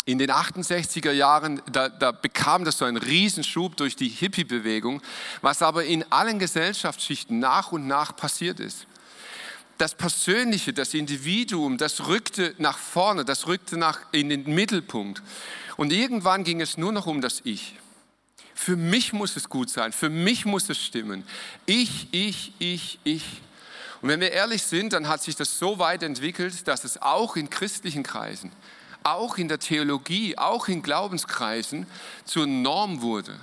In 0.08 0.20
den 0.20 0.32
68er 0.32 1.12
Jahren, 1.12 1.62
da, 1.70 1.90
da 1.90 2.14
bekam 2.14 2.64
das 2.64 2.78
so 2.78 2.86
einen 2.86 2.96
Riesenschub 2.96 3.76
durch 3.76 3.98
die 3.98 4.08
Hippie-Bewegung, 4.08 5.02
was 5.42 5.62
aber 5.62 5.84
in 5.84 6.10
allen 6.14 6.40
Gesellschaftsschichten 6.40 7.40
nach 7.40 7.74
und 7.74 7.88
nach 7.88 8.16
passiert 8.16 8.62
ist. 8.62 8.88
Das 9.78 9.96
Persönliche, 9.96 10.72
das 10.72 10.94
Individuum, 10.94 11.78
das 11.78 12.08
rückte 12.08 12.56
nach 12.58 12.78
vorne, 12.78 13.26
das 13.26 13.48
rückte 13.48 13.76
nach, 13.76 14.00
in 14.14 14.30
den 14.30 14.46
Mittelpunkt. 14.46 15.22
Und 15.76 15.92
irgendwann 15.92 16.46
ging 16.46 16.62
es 16.62 16.78
nur 16.78 16.94
noch 16.94 17.06
um 17.06 17.20
das 17.20 17.42
Ich. 17.44 17.76
Für 18.56 18.78
mich 18.78 19.12
muss 19.12 19.36
es 19.36 19.50
gut 19.50 19.70
sein, 19.70 19.92
für 19.92 20.10
mich 20.10 20.46
muss 20.46 20.70
es 20.70 20.82
stimmen. 20.82 21.26
Ich, 21.66 22.08
ich, 22.12 22.54
ich, 22.60 22.98
ich. 23.04 23.42
Und 24.02 24.08
wenn 24.08 24.22
wir 24.22 24.32
ehrlich 24.32 24.64
sind, 24.64 24.94
dann 24.94 25.10
hat 25.10 25.22
sich 25.22 25.36
das 25.36 25.60
so 25.60 25.80
weit 25.80 26.02
entwickelt, 26.02 26.66
dass 26.66 26.86
es 26.86 27.02
auch 27.02 27.36
in 27.36 27.50
christlichen 27.50 28.04
Kreisen 28.04 28.54
auch 29.14 29.38
in 29.38 29.48
der 29.48 29.60
Theologie, 29.60 30.38
auch 30.38 30.68
in 30.68 30.82
Glaubenskreisen 30.82 31.88
zur 32.26 32.48
Norm 32.48 33.02
wurde. 33.02 33.40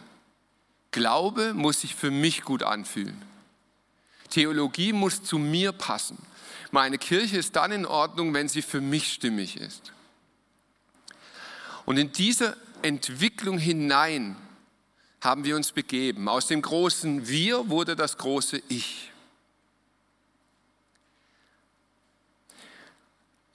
Glaube 0.90 1.54
muss 1.54 1.80
sich 1.80 1.94
für 1.94 2.10
mich 2.10 2.42
gut 2.42 2.62
anfühlen. 2.62 3.20
Theologie 4.30 4.92
muss 4.92 5.22
zu 5.22 5.38
mir 5.38 5.72
passen. 5.72 6.18
Meine 6.70 6.98
Kirche 6.98 7.36
ist 7.36 7.56
dann 7.56 7.72
in 7.72 7.86
Ordnung, 7.86 8.34
wenn 8.34 8.48
sie 8.48 8.62
für 8.62 8.80
mich 8.80 9.12
stimmig 9.12 9.56
ist. 9.56 9.92
Und 11.84 11.98
in 11.98 12.12
diese 12.12 12.56
Entwicklung 12.82 13.58
hinein 13.58 14.36
haben 15.20 15.44
wir 15.44 15.56
uns 15.56 15.72
begeben. 15.72 16.28
Aus 16.28 16.46
dem 16.46 16.62
großen 16.62 17.28
Wir 17.28 17.68
wurde 17.68 17.96
das 17.96 18.18
große 18.18 18.62
Ich. 18.68 19.10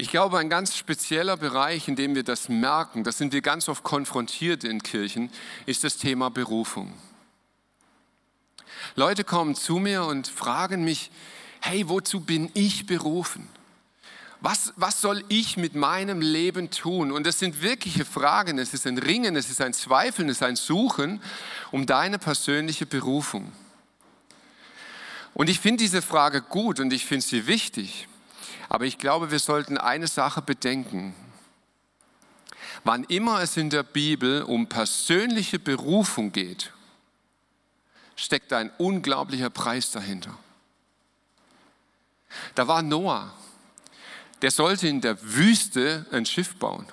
Ich 0.01 0.09
glaube, 0.09 0.39
ein 0.39 0.49
ganz 0.49 0.77
spezieller 0.77 1.35
Bereich, 1.35 1.89
in 1.89 1.97
dem 1.97 2.15
wir 2.15 2.23
das 2.23 2.47
merken, 2.47 3.03
das 3.03 3.17
sind 3.17 3.33
wir 3.33 3.41
ganz 3.41 3.67
oft 3.67 3.83
konfrontiert 3.83 4.63
in 4.63 4.81
Kirchen, 4.81 5.29
ist 5.65 5.83
das 5.83 5.97
Thema 5.97 6.29
Berufung. 6.29 6.93
Leute 8.95 9.25
kommen 9.25 9.55
zu 9.55 9.75
mir 9.75 10.05
und 10.05 10.29
fragen 10.29 10.85
mich, 10.85 11.11
hey, 11.59 11.89
wozu 11.89 12.21
bin 12.21 12.49
ich 12.53 12.85
berufen? 12.85 13.49
Was, 14.39 14.71
was 14.77 15.01
soll 15.01 15.21
ich 15.27 15.57
mit 15.57 15.75
meinem 15.75 16.21
Leben 16.21 16.71
tun? 16.71 17.11
Und 17.11 17.27
das 17.27 17.37
sind 17.37 17.61
wirkliche 17.61 18.05
Fragen, 18.05 18.57
es 18.57 18.73
ist 18.73 18.87
ein 18.87 18.99
Ringen, 18.99 19.35
es 19.35 19.49
ist 19.49 19.59
ein 19.59 19.73
Zweifeln, 19.73 20.29
es 20.29 20.37
ist 20.37 20.43
ein 20.43 20.55
Suchen 20.55 21.21
um 21.71 21.85
deine 21.85 22.19
persönliche 22.19 22.85
Berufung. 22.85 23.51
Und 25.33 25.49
ich 25.49 25.59
finde 25.59 25.83
diese 25.83 26.01
Frage 26.01 26.41
gut 26.41 26.79
und 26.79 26.93
ich 26.93 27.05
finde 27.05 27.25
sie 27.25 27.47
wichtig. 27.47 28.07
Aber 28.69 28.85
ich 28.85 28.99
glaube, 28.99 29.31
wir 29.31 29.39
sollten 29.39 29.77
eine 29.77 30.07
Sache 30.07 30.41
bedenken. 30.43 31.15
Wann 32.83 33.03
immer 33.05 33.41
es 33.41 33.57
in 33.57 33.69
der 33.69 33.83
Bibel 33.83 34.43
um 34.43 34.69
persönliche 34.69 35.59
Berufung 35.59 36.31
geht, 36.31 36.71
steckt 38.15 38.53
ein 38.53 38.71
unglaublicher 38.77 39.49
Preis 39.49 39.91
dahinter. 39.91 40.37
Da 42.53 42.67
war 42.67 42.83
Noah, 42.83 43.33
der 44.41 44.51
sollte 44.51 44.87
in 44.87 45.01
der 45.01 45.21
Wüste 45.21 46.05
ein 46.11 46.25
Schiff 46.25 46.55
bauen. 46.55 46.85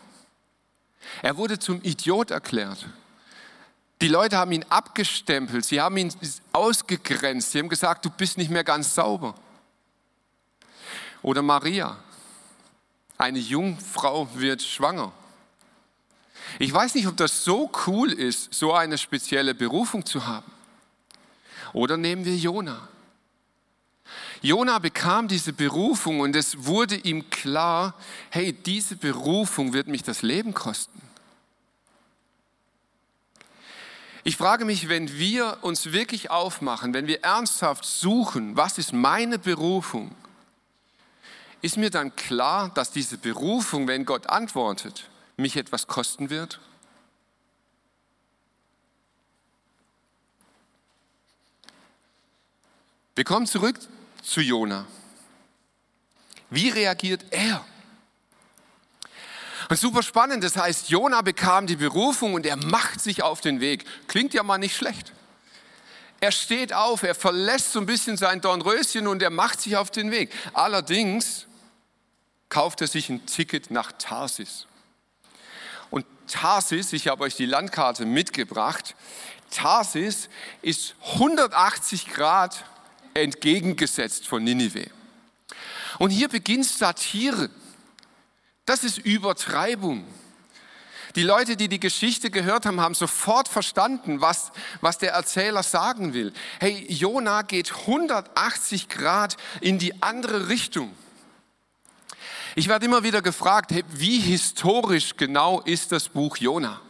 Er 1.22 1.36
wurde 1.36 1.58
zum 1.58 1.82
Idiot 1.82 2.30
erklärt. 2.30 2.86
Die 4.00 4.08
Leute 4.08 4.36
haben 4.36 4.52
ihn 4.52 4.64
abgestempelt, 4.68 5.64
sie 5.64 5.80
haben 5.80 5.96
ihn 5.96 6.12
ausgegrenzt, 6.52 7.52
sie 7.52 7.58
haben 7.58 7.68
gesagt, 7.68 8.04
du 8.04 8.10
bist 8.10 8.38
nicht 8.38 8.50
mehr 8.50 8.64
ganz 8.64 8.94
sauber. 8.94 9.34
Oder 11.22 11.42
Maria, 11.42 11.96
eine 13.18 13.38
Jungfrau 13.38 14.28
wird 14.34 14.62
schwanger. 14.62 15.12
Ich 16.58 16.72
weiß 16.72 16.94
nicht, 16.94 17.06
ob 17.06 17.16
das 17.16 17.44
so 17.44 17.70
cool 17.86 18.12
ist, 18.12 18.54
so 18.54 18.72
eine 18.72 18.98
spezielle 18.98 19.54
Berufung 19.54 20.04
zu 20.06 20.26
haben. 20.26 20.50
Oder 21.72 21.96
nehmen 21.96 22.24
wir 22.24 22.36
Jona. 22.36 22.88
Jona 24.42 24.78
bekam 24.78 25.28
diese 25.28 25.52
Berufung 25.52 26.20
und 26.20 26.36
es 26.36 26.66
wurde 26.66 26.96
ihm 26.96 27.30
klar, 27.30 27.94
hey, 28.30 28.52
diese 28.52 28.96
Berufung 28.96 29.72
wird 29.72 29.88
mich 29.88 30.02
das 30.02 30.22
Leben 30.22 30.54
kosten. 30.54 31.00
Ich 34.22 34.36
frage 34.36 34.64
mich, 34.64 34.88
wenn 34.88 35.18
wir 35.18 35.58
uns 35.62 35.92
wirklich 35.92 36.30
aufmachen, 36.30 36.92
wenn 36.94 37.06
wir 37.06 37.22
ernsthaft 37.22 37.84
suchen, 37.84 38.56
was 38.56 38.76
ist 38.76 38.92
meine 38.92 39.38
Berufung, 39.38 40.10
ist 41.62 41.76
mir 41.76 41.90
dann 41.90 42.14
klar, 42.16 42.70
dass 42.74 42.90
diese 42.90 43.18
Berufung, 43.18 43.88
wenn 43.88 44.04
Gott 44.04 44.28
antwortet, 44.28 45.08
mich 45.36 45.56
etwas 45.56 45.86
kosten 45.86 46.30
wird? 46.30 46.60
Wir 53.14 53.24
kommen 53.24 53.46
zurück 53.46 53.78
zu 54.22 54.40
Jona. 54.40 54.86
Wie 56.50 56.68
reagiert 56.68 57.24
er? 57.30 57.64
Und 59.68 59.78
super 59.78 60.02
spannend, 60.02 60.44
das 60.44 60.56
heißt, 60.56 60.90
Jona 60.90 61.22
bekam 61.22 61.66
die 61.66 61.76
Berufung 61.76 62.34
und 62.34 62.46
er 62.46 62.56
macht 62.56 63.00
sich 63.00 63.22
auf 63.22 63.40
den 63.40 63.60
Weg. 63.60 63.84
Klingt 64.06 64.34
ja 64.34 64.42
mal 64.42 64.58
nicht 64.58 64.76
schlecht. 64.76 65.12
Er 66.26 66.32
steht 66.32 66.72
auf, 66.72 67.04
er 67.04 67.14
verlässt 67.14 67.70
so 67.70 67.78
ein 67.78 67.86
bisschen 67.86 68.16
sein 68.16 68.40
Dornröschen 68.40 69.06
und 69.06 69.22
er 69.22 69.30
macht 69.30 69.60
sich 69.60 69.76
auf 69.76 69.92
den 69.92 70.10
Weg. 70.10 70.32
Allerdings 70.54 71.46
kauft 72.48 72.80
er 72.80 72.88
sich 72.88 73.08
ein 73.08 73.24
Ticket 73.26 73.70
nach 73.70 73.92
Tarsis. 73.92 74.66
Und 75.88 76.04
Tarsis, 76.26 76.92
ich 76.92 77.06
habe 77.06 77.22
euch 77.22 77.36
die 77.36 77.46
Landkarte 77.46 78.06
mitgebracht, 78.06 78.96
Tarsis 79.52 80.28
ist 80.62 80.96
180 81.12 82.08
Grad 82.08 82.64
entgegengesetzt 83.14 84.26
von 84.26 84.42
Ninive. 84.42 84.90
Und 86.00 86.10
hier 86.10 86.26
beginnt 86.26 86.66
Satire. 86.66 87.50
Das 88.64 88.82
ist 88.82 88.98
Übertreibung. 88.98 90.04
Die 91.16 91.22
Leute, 91.22 91.56
die 91.56 91.68
die 91.68 91.80
Geschichte 91.80 92.30
gehört 92.30 92.66
haben, 92.66 92.78
haben 92.78 92.94
sofort 92.94 93.48
verstanden, 93.48 94.20
was, 94.20 94.52
was 94.82 94.98
der 94.98 95.12
Erzähler 95.12 95.62
sagen 95.62 96.12
will. 96.12 96.32
Hey, 96.60 96.86
Jona 96.92 97.40
geht 97.40 97.72
180 97.72 98.90
Grad 98.90 99.38
in 99.62 99.78
die 99.78 100.02
andere 100.02 100.50
Richtung. 100.50 100.94
Ich 102.54 102.68
werde 102.68 102.84
immer 102.84 103.02
wieder 103.02 103.22
gefragt, 103.22 103.72
hey, 103.72 103.82
wie 103.88 104.20
historisch 104.20 105.16
genau 105.16 105.62
ist 105.62 105.90
das 105.90 106.10
Buch 106.10 106.36
Jona? 106.36 106.82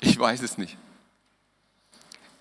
Ich 0.00 0.18
weiß 0.18 0.40
es 0.40 0.56
nicht. 0.56 0.78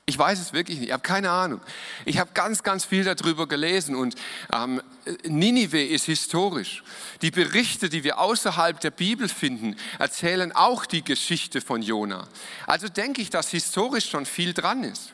Ich 0.09 0.17
weiß 0.17 0.39
es 0.39 0.53
wirklich 0.53 0.79
nicht, 0.79 0.87
ich 0.87 0.93
habe 0.93 1.03
keine 1.03 1.29
Ahnung. 1.29 1.61
Ich 2.03 2.17
habe 2.17 2.31
ganz, 2.33 2.63
ganz 2.63 2.83
viel 2.83 3.03
darüber 3.03 3.47
gelesen 3.47 3.95
und 3.95 4.15
ähm, 4.51 4.81
Ninive 5.23 5.83
ist 5.83 6.05
historisch. 6.05 6.83
Die 7.21 7.29
Berichte, 7.29 7.89
die 7.89 8.03
wir 8.03 8.17
außerhalb 8.17 8.79
der 8.79 8.89
Bibel 8.89 9.29
finden, 9.29 9.75
erzählen 9.99 10.51
auch 10.51 10.87
die 10.87 11.03
Geschichte 11.03 11.61
von 11.61 11.83
Jona. 11.83 12.27
Also 12.65 12.89
denke 12.89 13.21
ich, 13.21 13.29
dass 13.29 13.51
historisch 13.51 14.09
schon 14.09 14.25
viel 14.25 14.55
dran 14.55 14.83
ist. 14.83 15.13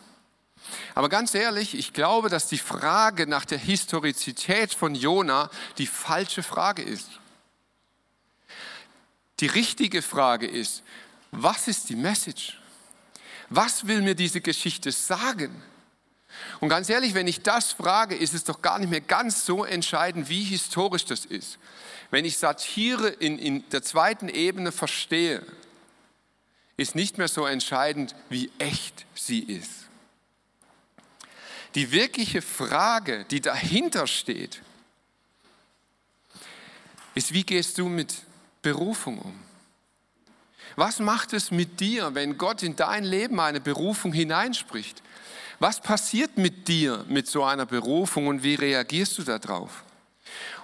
Aber 0.94 1.10
ganz 1.10 1.36
ehrlich, 1.36 1.78
ich 1.78 1.92
glaube, 1.92 2.30
dass 2.30 2.48
die 2.48 2.58
Frage 2.58 3.28
nach 3.28 3.44
der 3.44 3.58
Historizität 3.58 4.74
von 4.74 4.96
Jona 4.96 5.50
die 5.78 5.88
falsche 5.88 6.42
Frage 6.42 6.84
ist. 6.84 7.10
Die 9.42 9.48
richtige 9.48 10.02
Frage 10.02 10.48
ist, 10.48 10.84
was 11.32 11.68
ist 11.68 11.90
die 11.90 11.98
Message? 11.98 12.62
Was 13.50 13.88
will 13.88 14.02
mir 14.02 14.16
diese 14.16 14.42
Geschichte 14.42 14.92
sagen? 14.92 15.62
Und 16.60 16.70
ganz 16.70 16.90
ehrlich, 16.90 17.14
wenn 17.14 17.28
ich 17.28 17.42
das 17.42 17.72
frage, 17.72 18.16
ist 18.16 18.34
es 18.34 18.44
doch 18.44 18.62
gar 18.62 18.80
nicht 18.80 18.90
mehr 18.90 19.02
ganz 19.02 19.46
so 19.46 19.64
entscheidend, 19.64 20.30
wie 20.30 20.44
historisch 20.44 21.06
das 21.06 21.26
ist. 21.26 21.58
Wenn 22.12 22.26
ich 22.26 22.38
Satire 22.38 23.10
in, 23.10 23.38
in 23.40 23.68
der 23.70 23.84
zweiten 23.84 24.30
Ebene 24.30 24.72
verstehe, 24.72 25.46
ist 26.78 26.96
nicht 26.96 27.18
mehr 27.18 27.28
so 27.28 27.46
entscheidend, 27.46 28.16
wie 28.30 28.52
echt 28.60 29.06
sie 29.16 29.40
ist. 29.40 29.86
Die 31.76 31.92
wirkliche 31.92 32.42
Frage, 32.42 33.26
die 33.26 33.42
dahinter 33.42 34.08
steht, 34.08 34.62
ist, 37.16 37.34
wie 37.34 37.44
gehst 37.44 37.78
du 37.78 37.88
mit 37.88 38.14
Berufung 38.62 39.20
um? 39.20 39.40
Was 40.76 41.00
macht 41.00 41.34
es 41.34 41.52
mit 41.52 41.80
dir, 41.80 42.16
wenn 42.16 42.38
Gott 42.38 42.62
in 42.62 42.76
dein 42.76 43.04
Leben 43.04 43.40
eine 43.40 43.62
Berufung 43.62 44.12
hineinspricht? 44.12 45.02
Was 45.60 45.80
passiert 45.80 46.38
mit 46.38 46.68
dir 46.68 47.06
mit 47.08 47.28
so 47.28 47.44
einer 47.46 47.66
Berufung 47.66 48.28
und 48.28 48.44
wie 48.44 48.56
reagierst 48.56 49.18
du 49.18 49.24
darauf? 49.24 49.84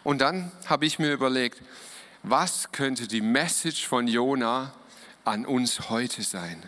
Und 0.03 0.19
dann 0.19 0.51
habe 0.65 0.85
ich 0.85 0.99
mir 0.99 1.13
überlegt, 1.13 1.61
was 2.23 2.71
könnte 2.71 3.07
die 3.07 3.21
Message 3.21 3.87
von 3.87 4.07
Jona 4.07 4.73
an 5.23 5.45
uns 5.45 5.89
heute 5.89 6.23
sein? 6.23 6.61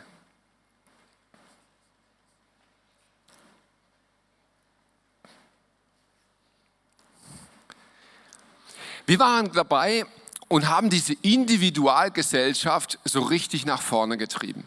Wir 9.06 9.20
waren 9.20 9.52
dabei, 9.52 10.06
und 10.48 10.68
haben 10.68 10.90
diese 10.90 11.14
Individualgesellschaft 11.22 13.00
so 13.04 13.22
richtig 13.22 13.66
nach 13.66 13.82
vorne 13.82 14.18
getrieben. 14.18 14.64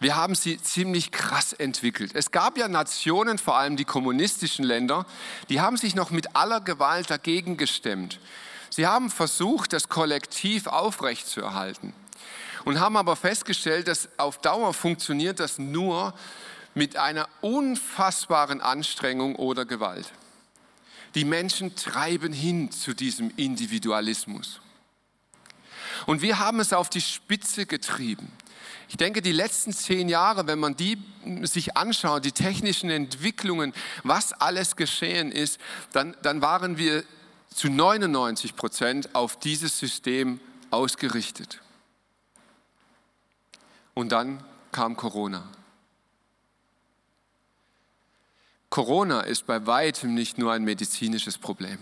Wir 0.00 0.16
haben 0.16 0.34
sie 0.34 0.60
ziemlich 0.60 1.12
krass 1.12 1.52
entwickelt. 1.52 2.12
Es 2.14 2.32
gab 2.32 2.58
ja 2.58 2.66
Nationen, 2.66 3.38
vor 3.38 3.56
allem 3.56 3.76
die 3.76 3.84
kommunistischen 3.84 4.64
Länder, 4.64 5.06
die 5.48 5.60
haben 5.60 5.76
sich 5.76 5.94
noch 5.94 6.10
mit 6.10 6.34
aller 6.34 6.60
Gewalt 6.60 7.10
dagegen 7.10 7.56
gestemmt. 7.56 8.18
Sie 8.68 8.86
haben 8.86 9.10
versucht, 9.10 9.72
das 9.72 9.88
Kollektiv 9.88 10.66
aufrechtzuerhalten 10.66 11.92
und 12.64 12.80
haben 12.80 12.96
aber 12.96 13.16
festgestellt, 13.16 13.86
dass 13.86 14.08
auf 14.16 14.38
Dauer 14.38 14.72
funktioniert 14.74 15.40
das 15.40 15.58
nur 15.58 16.14
mit 16.74 16.96
einer 16.96 17.28
unfassbaren 17.42 18.60
Anstrengung 18.60 19.36
oder 19.36 19.66
Gewalt. 19.66 20.10
Die 21.14 21.26
Menschen 21.26 21.76
treiben 21.76 22.32
hin 22.32 22.70
zu 22.70 22.94
diesem 22.94 23.30
Individualismus. 23.36 24.61
Und 26.06 26.22
wir 26.22 26.38
haben 26.38 26.60
es 26.60 26.72
auf 26.72 26.90
die 26.90 27.00
Spitze 27.00 27.66
getrieben. 27.66 28.30
Ich 28.88 28.96
denke, 28.96 29.22
die 29.22 29.32
letzten 29.32 29.72
zehn 29.72 30.08
Jahre, 30.08 30.46
wenn 30.46 30.58
man 30.58 30.76
die 30.76 30.98
sich 31.42 31.76
anschaut, 31.76 32.24
die 32.24 32.32
technischen 32.32 32.90
Entwicklungen, 32.90 33.72
was 34.02 34.32
alles 34.32 34.76
geschehen 34.76 35.32
ist, 35.32 35.58
dann, 35.92 36.14
dann 36.22 36.42
waren 36.42 36.76
wir 36.76 37.04
zu 37.54 37.70
99 37.70 38.56
Prozent 38.56 39.14
auf 39.14 39.38
dieses 39.38 39.78
System 39.78 40.40
ausgerichtet. 40.70 41.60
Und 43.94 44.12
dann 44.12 44.42
kam 44.72 44.96
Corona. 44.96 45.48
Corona 48.70 49.20
ist 49.20 49.46
bei 49.46 49.66
weitem 49.66 50.14
nicht 50.14 50.38
nur 50.38 50.52
ein 50.52 50.64
medizinisches 50.64 51.36
Problem. 51.36 51.78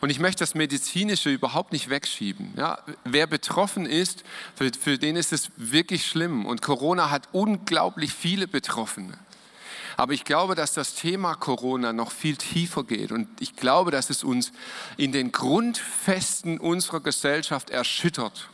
Und 0.00 0.10
ich 0.10 0.18
möchte 0.18 0.40
das 0.40 0.54
Medizinische 0.54 1.30
überhaupt 1.30 1.72
nicht 1.72 1.90
wegschieben. 1.90 2.52
Ja, 2.56 2.78
wer 3.04 3.26
betroffen 3.26 3.86
ist, 3.86 4.24
für, 4.54 4.70
für 4.78 4.98
den 4.98 5.16
ist 5.16 5.32
es 5.32 5.50
wirklich 5.56 6.06
schlimm. 6.06 6.46
Und 6.46 6.62
Corona 6.62 7.10
hat 7.10 7.28
unglaublich 7.32 8.12
viele 8.12 8.48
Betroffene. 8.48 9.18
Aber 9.96 10.12
ich 10.12 10.24
glaube, 10.24 10.54
dass 10.54 10.74
das 10.74 10.94
Thema 10.94 11.34
Corona 11.34 11.92
noch 11.92 12.12
viel 12.12 12.36
tiefer 12.36 12.84
geht. 12.84 13.10
Und 13.10 13.28
ich 13.40 13.56
glaube, 13.56 13.90
dass 13.90 14.10
es 14.10 14.22
uns 14.22 14.52
in 14.96 15.10
den 15.10 15.32
Grundfesten 15.32 16.58
unserer 16.58 17.00
Gesellschaft 17.00 17.70
erschüttert. 17.70 18.48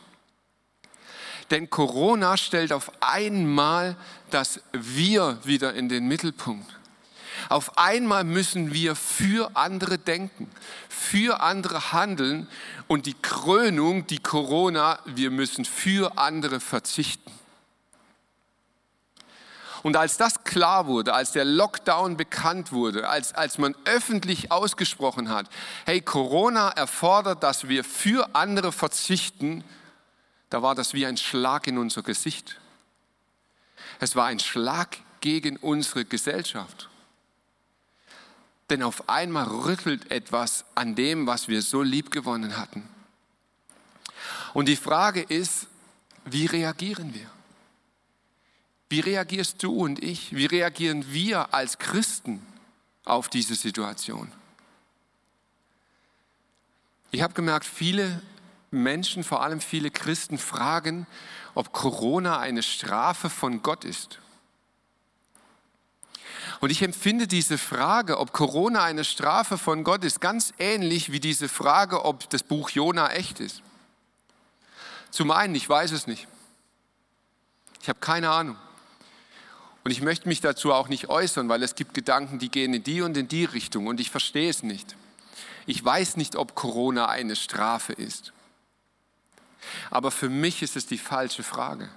Denn 1.51 1.69
Corona 1.69 2.37
stellt 2.37 2.73
auf 2.73 2.91
einmal 2.99 3.95
das 4.31 4.59
Wir 4.71 5.37
wieder 5.43 5.75
in 5.75 5.87
den 5.87 6.07
Mittelpunkt. 6.07 6.65
Auf 7.49 7.77
einmal 7.77 8.23
müssen 8.23 8.73
wir 8.73 8.95
für 8.95 9.55
andere 9.55 9.97
denken, 9.97 10.49
für 10.89 11.41
andere 11.41 11.91
handeln 11.91 12.47
und 12.87 13.05
die 13.05 13.13
Krönung, 13.13 14.07
die 14.07 14.19
Corona, 14.19 14.99
wir 15.05 15.31
müssen 15.31 15.65
für 15.65 16.17
andere 16.17 16.59
verzichten. 16.59 17.31
Und 19.85 19.97
als 19.97 20.17
das 20.17 20.43
klar 20.43 20.87
wurde, 20.87 21.13
als 21.13 21.31
der 21.31 21.45
Lockdown 21.45 22.17
bekannt 22.17 22.71
wurde, 22.71 23.07
als, 23.07 23.33
als 23.35 23.59
man 23.59 23.75
öffentlich 23.85 24.51
ausgesprochen 24.51 25.29
hat, 25.29 25.47
hey, 25.85 26.01
Corona 26.01 26.69
erfordert, 26.69 27.43
dass 27.43 27.67
wir 27.67 27.83
für 27.83 28.33
andere 28.33 28.71
verzichten, 28.71 29.63
da 30.49 30.63
war 30.63 30.73
das 30.73 30.95
wie 30.95 31.05
ein 31.05 31.17
Schlag 31.17 31.67
in 31.67 31.77
unser 31.77 32.01
Gesicht. 32.01 32.59
Es 33.99 34.15
war 34.15 34.25
ein 34.25 34.39
Schlag 34.39 34.97
gegen 35.21 35.57
unsere 35.57 36.03
Gesellschaft. 36.03 36.89
Denn 38.69 38.81
auf 38.81 39.09
einmal 39.09 39.45
rüttelt 39.47 40.11
etwas 40.11 40.65
an 40.73 40.95
dem, 40.95 41.27
was 41.27 41.47
wir 41.47 41.61
so 41.61 41.81
lieb 41.81 42.11
gewonnen 42.11 42.57
hatten. 42.57 42.87
Und 44.53 44.67
die 44.67 44.75
Frage 44.75 45.21
ist, 45.21 45.67
wie 46.25 46.45
reagieren 46.45 47.13
wir? 47.13 47.29
Wie 48.89 48.99
reagierst 48.99 49.61
du 49.61 49.73
und 49.73 50.01
ich? 50.01 50.35
Wie 50.35 50.45
reagieren 50.45 51.11
wir 51.11 51.53
als 51.53 51.77
Christen 51.77 52.41
auf 53.03 53.29
diese 53.29 53.55
Situation? 53.55 54.31
Ich 57.11 57.21
habe 57.21 57.33
gemerkt, 57.33 57.65
viele 57.65 58.21
Menschen, 58.71 59.23
vor 59.23 59.41
allem 59.41 59.61
viele 59.61 59.91
Christen, 59.91 60.37
fragen, 60.37 61.07
ob 61.53 61.71
Corona 61.71 62.39
eine 62.39 62.63
Strafe 62.63 63.29
von 63.29 63.61
Gott 63.61 63.85
ist. 63.85 64.19
Und 66.61 66.69
ich 66.69 66.81
empfinde 66.81 67.27
diese 67.27 67.57
Frage, 67.57 68.17
ob 68.19 68.33
Corona 68.33 68.83
eine 68.83 69.03
Strafe 69.03 69.57
von 69.57 69.83
Gott 69.83 70.03
ist, 70.03 70.21
ganz 70.21 70.53
ähnlich 70.57 71.11
wie 71.11 71.19
diese 71.19 71.49
Frage, 71.49 72.05
ob 72.05 72.29
das 72.29 72.43
Buch 72.43 72.69
Jona 72.69 73.11
echt 73.11 73.39
ist. 73.39 73.61
Zum 75.11 75.31
einen, 75.31 75.55
ich 75.55 75.67
weiß 75.67 75.91
es 75.91 76.07
nicht. 76.07 76.27
Ich 77.81 77.89
habe 77.89 77.99
keine 77.99 78.29
Ahnung. 78.29 78.57
Und 79.83 79.91
ich 79.91 80.01
möchte 80.01 80.27
mich 80.27 80.41
dazu 80.41 80.73
auch 80.73 80.87
nicht 80.87 81.09
äußern, 81.09 81.47
weil 81.47 81.61
es 81.61 81.75
gibt 81.75 81.93
Gedanken, 81.93 82.39
die 82.39 82.49
gehen 82.49 82.73
in 82.73 82.83
die 82.83 83.01
und 83.01 83.15
in 83.15 83.27
die 83.27 83.45
Richtung 83.45 83.87
und 83.87 83.99
ich 83.99 84.09
verstehe 84.09 84.49
es 84.49 84.63
nicht. 84.63 84.95
Ich 85.67 85.83
weiß 85.83 86.17
nicht, 86.17 86.35
ob 86.35 86.55
Corona 86.55 87.07
eine 87.07 87.35
Strafe 87.35 87.93
ist. 87.93 88.33
Aber 89.89 90.11
für 90.11 90.29
mich 90.29 90.61
ist 90.61 90.75
es 90.75 90.87
die 90.87 90.97
falsche 90.97 91.43
Frage. 91.43 91.89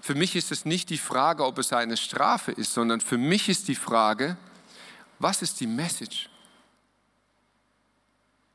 Für 0.00 0.14
mich 0.14 0.36
ist 0.36 0.52
es 0.52 0.64
nicht 0.64 0.90
die 0.90 0.98
Frage, 0.98 1.44
ob 1.44 1.58
es 1.58 1.72
eine 1.72 1.96
Strafe 1.96 2.52
ist, 2.52 2.72
sondern 2.72 3.00
für 3.00 3.18
mich 3.18 3.48
ist 3.48 3.68
die 3.68 3.74
Frage, 3.74 4.36
was 5.18 5.42
ist 5.42 5.60
die 5.60 5.66
Message? 5.66 6.28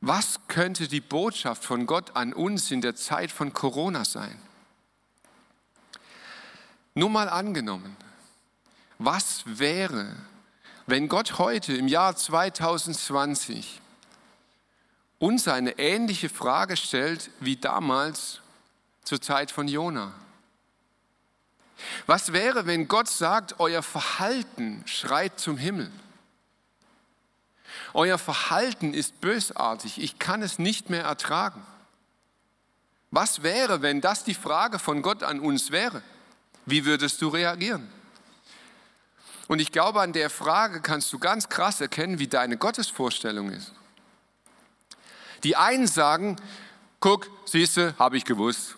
Was 0.00 0.40
könnte 0.48 0.88
die 0.88 1.00
Botschaft 1.00 1.64
von 1.64 1.86
Gott 1.86 2.14
an 2.14 2.32
uns 2.32 2.70
in 2.70 2.80
der 2.80 2.94
Zeit 2.94 3.30
von 3.30 3.52
Corona 3.52 4.04
sein? 4.04 4.38
Nur 6.94 7.10
mal 7.10 7.28
angenommen, 7.28 7.96
was 8.98 9.42
wäre, 9.46 10.14
wenn 10.86 11.08
Gott 11.08 11.38
heute 11.38 11.74
im 11.74 11.88
Jahr 11.88 12.16
2020 12.16 13.80
uns 15.18 15.48
eine 15.48 15.78
ähnliche 15.78 16.28
Frage 16.28 16.76
stellt 16.76 17.30
wie 17.40 17.56
damals 17.56 18.40
zur 19.02 19.20
Zeit 19.20 19.50
von 19.50 19.68
Jona? 19.68 20.12
Was 22.06 22.32
wäre, 22.32 22.66
wenn 22.66 22.88
Gott 22.88 23.08
sagt, 23.08 23.60
euer 23.60 23.82
Verhalten 23.82 24.82
schreit 24.86 25.38
zum 25.38 25.56
Himmel? 25.56 25.90
Euer 27.92 28.18
Verhalten 28.18 28.94
ist 28.94 29.20
bösartig, 29.20 30.00
ich 30.00 30.18
kann 30.18 30.42
es 30.42 30.58
nicht 30.58 30.90
mehr 30.90 31.04
ertragen. 31.04 31.64
Was 33.10 33.42
wäre, 33.42 33.82
wenn 33.82 34.00
das 34.00 34.24
die 34.24 34.34
Frage 34.34 34.78
von 34.78 35.02
Gott 35.02 35.22
an 35.22 35.38
uns 35.38 35.70
wäre? 35.70 36.02
Wie 36.66 36.84
würdest 36.84 37.22
du 37.22 37.28
reagieren? 37.28 37.88
Und 39.46 39.60
ich 39.60 39.70
glaube, 39.70 40.00
an 40.00 40.12
der 40.12 40.30
Frage 40.30 40.80
kannst 40.80 41.12
du 41.12 41.18
ganz 41.18 41.48
krass 41.48 41.80
erkennen, 41.80 42.18
wie 42.18 42.26
deine 42.26 42.56
Gottesvorstellung 42.56 43.50
ist. 43.50 43.72
Die 45.44 45.54
einen 45.54 45.86
sagen, 45.86 46.36
guck, 47.00 47.28
siehste, 47.44 47.94
habe 47.98 48.16
ich 48.16 48.24
gewusst. 48.24 48.76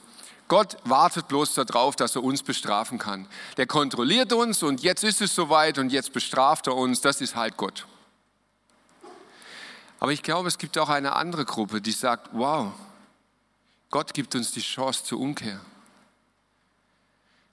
Gott 0.49 0.77
wartet 0.85 1.29
bloß 1.29 1.55
darauf, 1.55 1.97
dass 1.97 2.15
er 2.15 2.23
uns 2.23 2.43
bestrafen 2.43 2.99
kann. 2.99 3.27
Der 3.57 3.67
kontrolliert 3.67 4.33
uns 4.33 4.63
und 4.63 4.83
jetzt 4.83 5.03
ist 5.03 5.21
es 5.21 5.35
soweit 5.35 5.79
und 5.79 5.91
jetzt 5.91 6.13
bestraft 6.13 6.69
er 6.69 6.77
uns. 6.77 7.01
Das 7.01 7.21
ist 7.21 7.35
halt 7.35 7.57
Gott. 7.57 7.87
Aber 9.99 10.13
ich 10.13 10.23
glaube, 10.23 10.49
es 10.49 10.59
gibt 10.59 10.79
auch 10.79 10.89
eine 10.89 11.17
andere 11.17 11.45
Gruppe, 11.45 11.81
die 11.81 11.93
sagt, 11.93 12.29
wow, 12.33 12.73
Gott 13.91 14.15
gibt 14.15 14.35
uns 14.35 14.53
die 14.53 14.61
Chance 14.61 15.05
zur 15.05 15.21
Umkehr. 15.21 15.61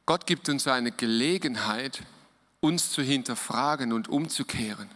Gott 0.06 0.26
gibt 0.28 0.50
uns 0.50 0.68
eine 0.68 0.92
Gelegenheit, 0.92 2.02
uns 2.60 2.92
zu 2.92 3.02
hinterfragen 3.02 3.94
und 3.94 4.10
umzukehren. 4.10 4.90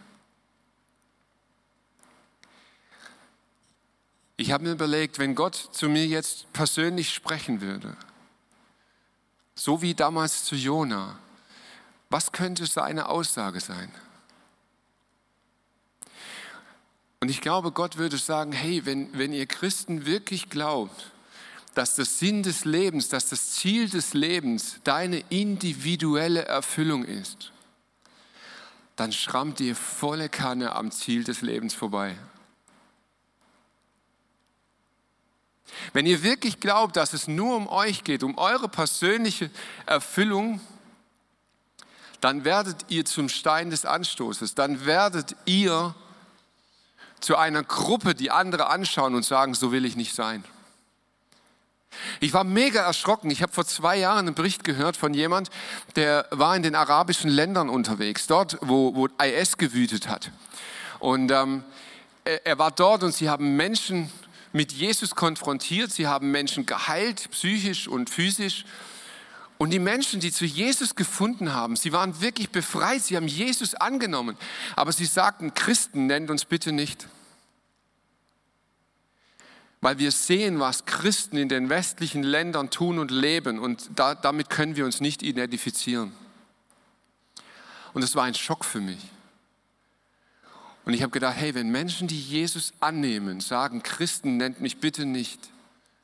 Ich 4.48 4.54
habe 4.54 4.64
mir 4.64 4.72
überlegt, 4.72 5.18
wenn 5.18 5.34
Gott 5.34 5.56
zu 5.72 5.90
mir 5.90 6.06
jetzt 6.06 6.50
persönlich 6.54 7.12
sprechen 7.12 7.60
würde, 7.60 7.94
so 9.54 9.82
wie 9.82 9.92
damals 9.92 10.44
zu 10.44 10.54
Jona, 10.54 11.18
was 12.08 12.32
könnte 12.32 12.64
seine 12.64 13.10
Aussage 13.10 13.60
sein? 13.60 13.92
Und 17.20 17.28
ich 17.28 17.42
glaube, 17.42 17.72
Gott 17.72 17.98
würde 17.98 18.16
sagen, 18.16 18.52
hey, 18.52 18.86
wenn, 18.86 19.10
wenn 19.18 19.34
ihr 19.34 19.44
Christen 19.44 20.06
wirklich 20.06 20.48
glaubt, 20.48 21.12
dass 21.74 21.96
das 21.96 22.18
Sinn 22.18 22.42
des 22.42 22.64
Lebens, 22.64 23.10
dass 23.10 23.28
das 23.28 23.50
Ziel 23.50 23.90
des 23.90 24.14
Lebens 24.14 24.80
deine 24.82 25.22
individuelle 25.28 26.46
Erfüllung 26.46 27.04
ist, 27.04 27.52
dann 28.96 29.12
schrammt 29.12 29.60
ihr 29.60 29.76
volle 29.76 30.30
Kanne 30.30 30.74
am 30.74 30.90
Ziel 30.90 31.22
des 31.22 31.42
Lebens 31.42 31.74
vorbei. 31.74 32.16
Wenn 35.92 36.06
ihr 36.06 36.22
wirklich 36.22 36.60
glaubt, 36.60 36.96
dass 36.96 37.12
es 37.12 37.28
nur 37.28 37.56
um 37.56 37.68
euch 37.68 38.04
geht, 38.04 38.22
um 38.22 38.38
eure 38.38 38.68
persönliche 38.68 39.50
Erfüllung, 39.86 40.60
dann 42.20 42.44
werdet 42.44 42.86
ihr 42.88 43.04
zum 43.04 43.28
Stein 43.28 43.70
des 43.70 43.84
Anstoßes, 43.84 44.54
dann 44.54 44.86
werdet 44.86 45.36
ihr 45.44 45.94
zu 47.20 47.36
einer 47.36 47.62
Gruppe, 47.62 48.14
die 48.14 48.30
andere 48.30 48.68
anschauen 48.68 49.14
und 49.14 49.24
sagen, 49.24 49.54
so 49.54 49.72
will 49.72 49.84
ich 49.84 49.96
nicht 49.96 50.14
sein. 50.14 50.44
Ich 52.20 52.32
war 52.32 52.44
mega 52.44 52.82
erschrocken. 52.82 53.30
Ich 53.30 53.42
habe 53.42 53.52
vor 53.52 53.64
zwei 53.64 53.96
Jahren 53.96 54.26
einen 54.26 54.34
Bericht 54.34 54.62
gehört 54.62 54.96
von 54.96 55.14
jemand, 55.14 55.50
der 55.96 56.26
war 56.30 56.54
in 56.54 56.62
den 56.62 56.74
arabischen 56.74 57.30
Ländern 57.30 57.68
unterwegs, 57.68 58.26
dort, 58.26 58.58
wo, 58.60 58.94
wo 58.94 59.08
IS 59.22 59.56
gewütet 59.56 60.08
hat. 60.08 60.30
Und 60.98 61.30
ähm, 61.30 61.64
er, 62.24 62.46
er 62.46 62.58
war 62.58 62.70
dort 62.70 63.02
und 63.02 63.14
sie 63.14 63.28
haben 63.28 63.56
Menschen 63.56 64.10
mit 64.52 64.72
Jesus 64.72 65.14
konfrontiert, 65.14 65.92
sie 65.92 66.06
haben 66.06 66.30
Menschen 66.30 66.66
geheilt, 66.66 67.30
psychisch 67.30 67.88
und 67.88 68.10
physisch. 68.10 68.64
Und 69.58 69.70
die 69.70 69.78
Menschen, 69.78 70.20
die 70.20 70.30
zu 70.30 70.44
Jesus 70.44 70.94
gefunden 70.94 71.52
haben, 71.52 71.76
sie 71.76 71.92
waren 71.92 72.20
wirklich 72.20 72.50
befreit, 72.50 73.02
sie 73.02 73.16
haben 73.16 73.26
Jesus 73.26 73.74
angenommen. 73.74 74.36
Aber 74.76 74.92
sie 74.92 75.06
sagten, 75.06 75.54
Christen 75.54 76.06
nennt 76.06 76.30
uns 76.30 76.44
bitte 76.44 76.72
nicht 76.72 77.08
weil 79.80 79.98
wir 79.98 80.10
sehen, 80.10 80.58
was 80.58 80.86
Christen 80.86 81.36
in 81.36 81.48
den 81.48 81.68
westlichen 81.68 82.22
Ländern 82.22 82.70
tun 82.70 82.98
und 82.98 83.10
leben 83.10 83.58
und 83.58 83.88
da, 83.94 84.14
damit 84.14 84.50
können 84.50 84.76
wir 84.76 84.84
uns 84.84 85.00
nicht 85.00 85.22
identifizieren. 85.22 86.12
Und 87.94 88.02
es 88.02 88.14
war 88.14 88.24
ein 88.24 88.34
Schock 88.34 88.64
für 88.64 88.80
mich. 88.80 88.98
Und 90.88 90.94
ich 90.94 91.02
habe 91.02 91.10
gedacht, 91.10 91.36
hey, 91.36 91.54
wenn 91.54 91.68
Menschen, 91.68 92.08
die 92.08 92.18
Jesus 92.18 92.72
annehmen, 92.80 93.40
sagen, 93.40 93.82
Christen 93.82 94.38
nennt 94.38 94.62
mich 94.62 94.80
bitte 94.80 95.04
nicht, 95.04 95.50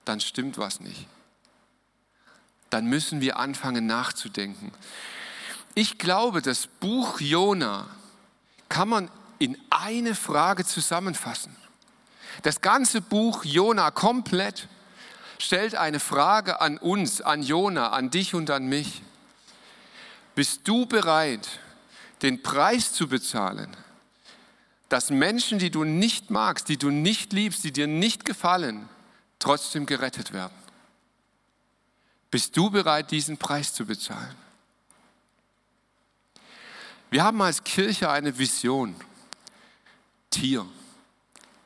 dann 0.04 0.20
stimmt 0.20 0.58
was 0.58 0.78
nicht. 0.78 1.06
Dann 2.68 2.84
müssen 2.84 3.22
wir 3.22 3.38
anfangen 3.38 3.86
nachzudenken. 3.86 4.72
Ich 5.74 5.96
glaube, 5.96 6.42
das 6.42 6.66
Buch 6.66 7.18
Jona 7.18 7.88
kann 8.68 8.90
man 8.90 9.10
in 9.38 9.56
eine 9.70 10.14
Frage 10.14 10.66
zusammenfassen. 10.66 11.56
Das 12.42 12.60
ganze 12.60 13.00
Buch 13.00 13.42
Jona 13.42 13.90
komplett 13.90 14.68
stellt 15.38 15.76
eine 15.76 15.98
Frage 15.98 16.60
an 16.60 16.76
uns, 16.76 17.22
an 17.22 17.42
Jona, 17.42 17.88
an 17.88 18.10
dich 18.10 18.34
und 18.34 18.50
an 18.50 18.66
mich. 18.66 19.00
Bist 20.34 20.68
du 20.68 20.84
bereit, 20.84 21.58
den 22.20 22.42
Preis 22.42 22.92
zu 22.92 23.08
bezahlen, 23.08 23.74
dass 24.94 25.10
Menschen, 25.10 25.58
die 25.58 25.72
du 25.72 25.82
nicht 25.82 26.30
magst, 26.30 26.68
die 26.68 26.76
du 26.76 26.88
nicht 26.88 27.32
liebst, 27.32 27.64
die 27.64 27.72
dir 27.72 27.88
nicht 27.88 28.24
gefallen, 28.24 28.88
trotzdem 29.40 29.86
gerettet 29.86 30.32
werden? 30.32 30.54
Bist 32.30 32.56
du 32.56 32.70
bereit, 32.70 33.10
diesen 33.10 33.36
Preis 33.36 33.74
zu 33.74 33.86
bezahlen? 33.86 34.36
Wir 37.10 37.24
haben 37.24 37.42
als 37.42 37.64
Kirche 37.64 38.08
eine 38.08 38.38
Vision. 38.38 38.94
Tier. 40.30 40.64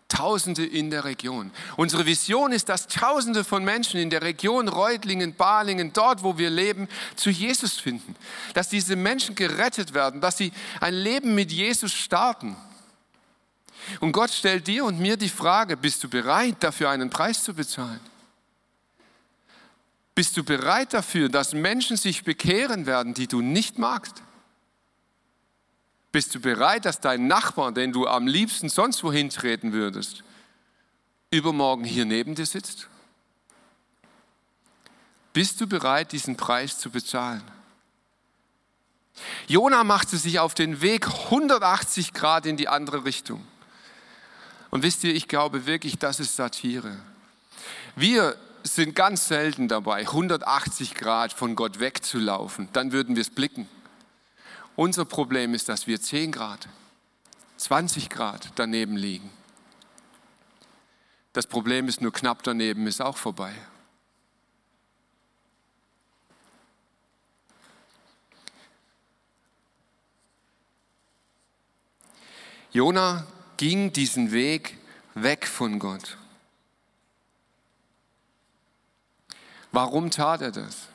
Tausende 0.08 0.64
in 0.64 0.88
der 0.88 1.04
Region. 1.04 1.50
Unsere 1.76 2.06
Vision 2.06 2.50
ist, 2.50 2.70
dass 2.70 2.86
Tausende 2.86 3.44
von 3.44 3.62
Menschen 3.62 4.00
in 4.00 4.08
der 4.08 4.22
Region 4.22 4.68
Reutlingen, 4.68 5.34
Balingen, 5.34 5.92
dort, 5.92 6.22
wo 6.22 6.38
wir 6.38 6.48
leben, 6.48 6.88
zu 7.14 7.28
Jesus 7.28 7.78
finden. 7.78 8.16
Dass 8.54 8.70
diese 8.70 8.96
Menschen 8.96 9.34
gerettet 9.34 9.92
werden, 9.92 10.22
dass 10.22 10.38
sie 10.38 10.50
ein 10.80 10.94
Leben 10.94 11.34
mit 11.34 11.52
Jesus 11.52 11.92
starten. 11.92 12.56
Und 14.00 14.12
Gott 14.12 14.30
stellt 14.30 14.66
dir 14.66 14.84
und 14.84 14.98
mir 14.98 15.16
die 15.16 15.28
Frage, 15.28 15.76
bist 15.76 16.02
du 16.04 16.08
bereit, 16.08 16.56
dafür 16.60 16.90
einen 16.90 17.10
Preis 17.10 17.42
zu 17.42 17.54
bezahlen? 17.54 18.00
Bist 20.14 20.36
du 20.36 20.42
bereit 20.42 20.92
dafür, 20.94 21.28
dass 21.28 21.52
Menschen 21.52 21.96
sich 21.96 22.24
bekehren 22.24 22.86
werden, 22.86 23.14
die 23.14 23.28
du 23.28 23.40
nicht 23.40 23.78
magst? 23.78 24.22
Bist 26.10 26.34
du 26.34 26.40
bereit, 26.40 26.84
dass 26.84 27.00
dein 27.00 27.26
Nachbar, 27.26 27.72
den 27.72 27.92
du 27.92 28.06
am 28.06 28.26
liebsten 28.26 28.68
sonst 28.68 29.04
wohin 29.04 29.30
treten 29.30 29.72
würdest, 29.72 30.24
übermorgen 31.30 31.84
hier 31.84 32.04
neben 32.04 32.34
dir 32.34 32.46
sitzt? 32.46 32.88
Bist 35.32 35.60
du 35.60 35.68
bereit, 35.68 36.10
diesen 36.12 36.36
Preis 36.36 36.78
zu 36.78 36.90
bezahlen? 36.90 37.44
Jona 39.46 39.84
machte 39.84 40.16
sich 40.16 40.38
auf 40.38 40.54
den 40.54 40.80
Weg 40.80 41.06
180 41.06 42.12
Grad 42.12 42.46
in 42.46 42.56
die 42.56 42.68
andere 42.68 43.04
Richtung. 43.04 43.46
Und 44.70 44.82
wisst 44.82 45.04
ihr, 45.04 45.14
ich 45.14 45.28
glaube 45.28 45.66
wirklich, 45.66 45.98
das 45.98 46.20
ist 46.20 46.36
Satire. 46.36 46.96
Wir 47.96 48.36
sind 48.62 48.94
ganz 48.94 49.28
selten 49.28 49.68
dabei, 49.68 50.00
180 50.00 50.94
Grad 50.94 51.32
von 51.32 51.54
Gott 51.54 51.80
wegzulaufen. 51.80 52.68
Dann 52.72 52.92
würden 52.92 53.16
wir 53.16 53.22
es 53.22 53.30
blicken. 53.30 53.68
Unser 54.76 55.04
Problem 55.04 55.54
ist, 55.54 55.68
dass 55.68 55.86
wir 55.86 56.00
10 56.00 56.32
Grad, 56.32 56.68
20 57.56 58.10
Grad 58.10 58.50
daneben 58.56 58.96
liegen. 58.96 59.30
Das 61.32 61.46
Problem 61.46 61.88
ist 61.88 62.00
nur 62.00 62.12
knapp 62.12 62.42
daneben 62.42 62.86
ist 62.86 63.00
auch 63.00 63.16
vorbei. 63.16 63.52
Jona 72.72 73.26
ging 73.58 73.92
diesen 73.92 74.32
Weg 74.32 74.78
weg 75.14 75.46
von 75.46 75.78
Gott. 75.78 76.16
Warum 79.70 80.10
tat 80.10 80.40
er 80.40 80.50
das? 80.50 80.88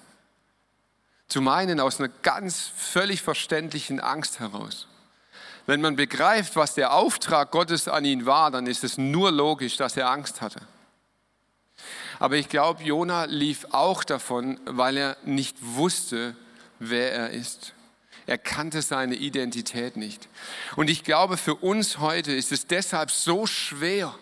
Zum 1.27 1.47
einen 1.47 1.79
aus 1.79 1.99
einer 1.99 2.09
ganz 2.09 2.71
völlig 2.75 3.21
verständlichen 3.21 3.99
Angst 3.99 4.39
heraus. 4.39 4.87
Wenn 5.65 5.81
man 5.81 5.95
begreift, 5.95 6.55
was 6.55 6.73
der 6.73 6.93
Auftrag 6.93 7.51
Gottes 7.51 7.87
an 7.87 8.03
ihn 8.03 8.25
war, 8.25 8.51
dann 8.51 8.67
ist 8.67 8.83
es 8.83 8.97
nur 8.97 9.31
logisch, 9.31 9.77
dass 9.77 9.95
er 9.95 10.09
Angst 10.09 10.41
hatte. 10.41 10.61
Aber 12.19 12.35
ich 12.35 12.49
glaube, 12.49 12.83
Jona 12.83 13.25
lief 13.25 13.65
auch 13.71 14.03
davon, 14.03 14.59
weil 14.65 14.97
er 14.97 15.17
nicht 15.23 15.57
wusste, 15.61 16.35
wer 16.79 17.13
er 17.13 17.29
ist. 17.29 17.73
Er 18.25 18.37
kannte 18.37 18.81
seine 18.81 19.15
Identität 19.15 19.97
nicht. 19.97 20.29
Und 20.75 20.89
ich 20.89 21.03
glaube, 21.03 21.37
für 21.37 21.55
uns 21.55 21.99
heute 21.99 22.31
ist 22.31 22.51
es 22.51 22.67
deshalb 22.67 23.11
so 23.11 23.45
schwer, 23.45 24.15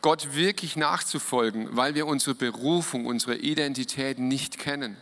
Gott 0.00 0.34
wirklich 0.34 0.76
nachzufolgen, 0.76 1.76
weil 1.76 1.94
wir 1.94 2.06
unsere 2.06 2.34
Berufung, 2.34 3.06
unsere 3.06 3.36
Identität 3.36 4.18
nicht 4.18 4.58
kennen. 4.58 4.98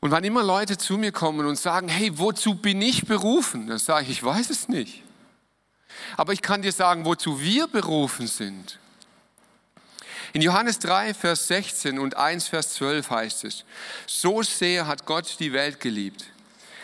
Und 0.00 0.10
wann 0.10 0.24
immer 0.24 0.42
Leute 0.42 0.78
zu 0.78 0.96
mir 0.96 1.12
kommen 1.12 1.46
und 1.46 1.56
sagen, 1.58 1.88
hey, 1.88 2.18
wozu 2.18 2.54
bin 2.54 2.80
ich 2.80 3.06
berufen? 3.06 3.66
Dann 3.66 3.78
sage 3.78 4.04
ich, 4.04 4.10
ich 4.10 4.24
weiß 4.24 4.50
es 4.50 4.68
nicht. 4.68 5.02
Aber 6.16 6.32
ich 6.32 6.42
kann 6.42 6.62
dir 6.62 6.72
sagen, 6.72 7.04
wozu 7.04 7.40
wir 7.40 7.66
berufen 7.66 8.26
sind. 8.26 8.78
In 10.36 10.42
Johannes 10.42 10.78
3, 10.80 11.14
Vers 11.14 11.48
16 11.48 11.98
und 11.98 12.18
1, 12.18 12.48
Vers 12.48 12.74
12 12.74 13.08
heißt 13.08 13.44
es, 13.44 13.64
so 14.06 14.42
sehr 14.42 14.86
hat 14.86 15.06
Gott 15.06 15.36
die 15.40 15.54
Welt 15.54 15.80
geliebt, 15.80 16.26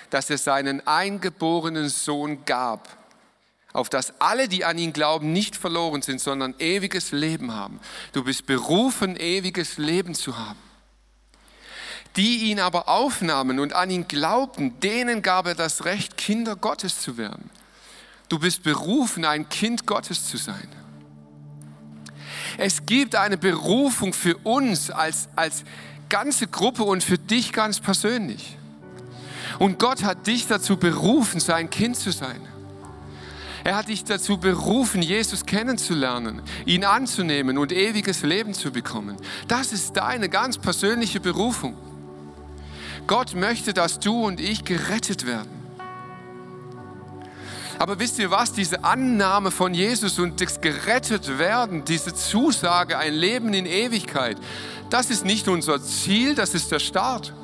dass 0.08 0.30
er 0.30 0.38
seinen 0.38 0.86
eingeborenen 0.86 1.90
Sohn 1.90 2.46
gab, 2.46 2.88
auf 3.74 3.90
dass 3.90 4.18
alle, 4.22 4.48
die 4.48 4.64
an 4.64 4.78
ihn 4.78 4.94
glauben, 4.94 5.34
nicht 5.34 5.54
verloren 5.54 6.00
sind, 6.00 6.22
sondern 6.22 6.54
ewiges 6.60 7.12
Leben 7.12 7.52
haben. 7.52 7.78
Du 8.14 8.24
bist 8.24 8.46
berufen, 8.46 9.16
ewiges 9.20 9.76
Leben 9.76 10.14
zu 10.14 10.38
haben 10.38 10.58
die 12.16 12.50
ihn 12.50 12.60
aber 12.60 12.88
aufnahmen 12.88 13.58
und 13.58 13.74
an 13.74 13.90
ihn 13.90 14.08
glaubten, 14.08 14.80
denen 14.80 15.20
gab 15.20 15.46
er 15.46 15.54
das 15.54 15.84
Recht, 15.84 16.16
Kinder 16.16 16.56
Gottes 16.56 17.00
zu 17.00 17.18
werden. 17.18 17.50
Du 18.30 18.38
bist 18.38 18.62
berufen, 18.62 19.26
ein 19.26 19.48
Kind 19.48 19.86
Gottes 19.86 20.26
zu 20.26 20.38
sein. 20.38 20.68
Es 22.58 22.84
gibt 22.86 23.14
eine 23.14 23.38
Berufung 23.38 24.12
für 24.12 24.36
uns 24.38 24.90
als, 24.90 25.28
als 25.36 25.64
ganze 26.08 26.46
Gruppe 26.46 26.82
und 26.84 27.02
für 27.02 27.18
dich 27.18 27.52
ganz 27.52 27.80
persönlich. 27.80 28.56
Und 29.58 29.78
Gott 29.78 30.02
hat 30.02 30.26
dich 30.26 30.46
dazu 30.46 30.76
berufen, 30.76 31.40
sein 31.40 31.70
Kind 31.70 31.96
zu 31.96 32.10
sein. 32.10 32.40
Er 33.64 33.76
hat 33.76 33.88
dich 33.88 34.02
dazu 34.04 34.38
berufen, 34.38 35.02
Jesus 35.02 35.46
kennenzulernen, 35.46 36.42
ihn 36.66 36.84
anzunehmen 36.84 37.58
und 37.58 37.70
ewiges 37.70 38.22
Leben 38.22 38.54
zu 38.54 38.72
bekommen. 38.72 39.16
Das 39.46 39.72
ist 39.72 39.96
deine 39.96 40.28
ganz 40.28 40.58
persönliche 40.58 41.20
Berufung. 41.20 41.76
Gott 43.06 43.34
möchte, 43.34 43.72
dass 43.72 44.00
du 44.00 44.24
und 44.26 44.40
ich 44.40 44.64
gerettet 44.64 45.26
werden. 45.26 45.61
Aber 47.82 47.98
wisst 47.98 48.20
ihr 48.20 48.30
was, 48.30 48.52
diese 48.52 48.84
Annahme 48.84 49.50
von 49.50 49.74
Jesus 49.74 50.20
und 50.20 50.40
das 50.40 50.60
gerettet 50.60 51.36
werden, 51.40 51.84
diese 51.84 52.14
Zusage, 52.14 52.96
ein 52.96 53.12
Leben 53.12 53.52
in 53.54 53.66
Ewigkeit, 53.66 54.36
das 54.88 55.10
ist 55.10 55.24
nicht 55.24 55.48
unser 55.48 55.82
Ziel, 55.82 56.36
das 56.36 56.54
ist 56.54 56.70
der 56.70 56.78
Start. 56.78 57.34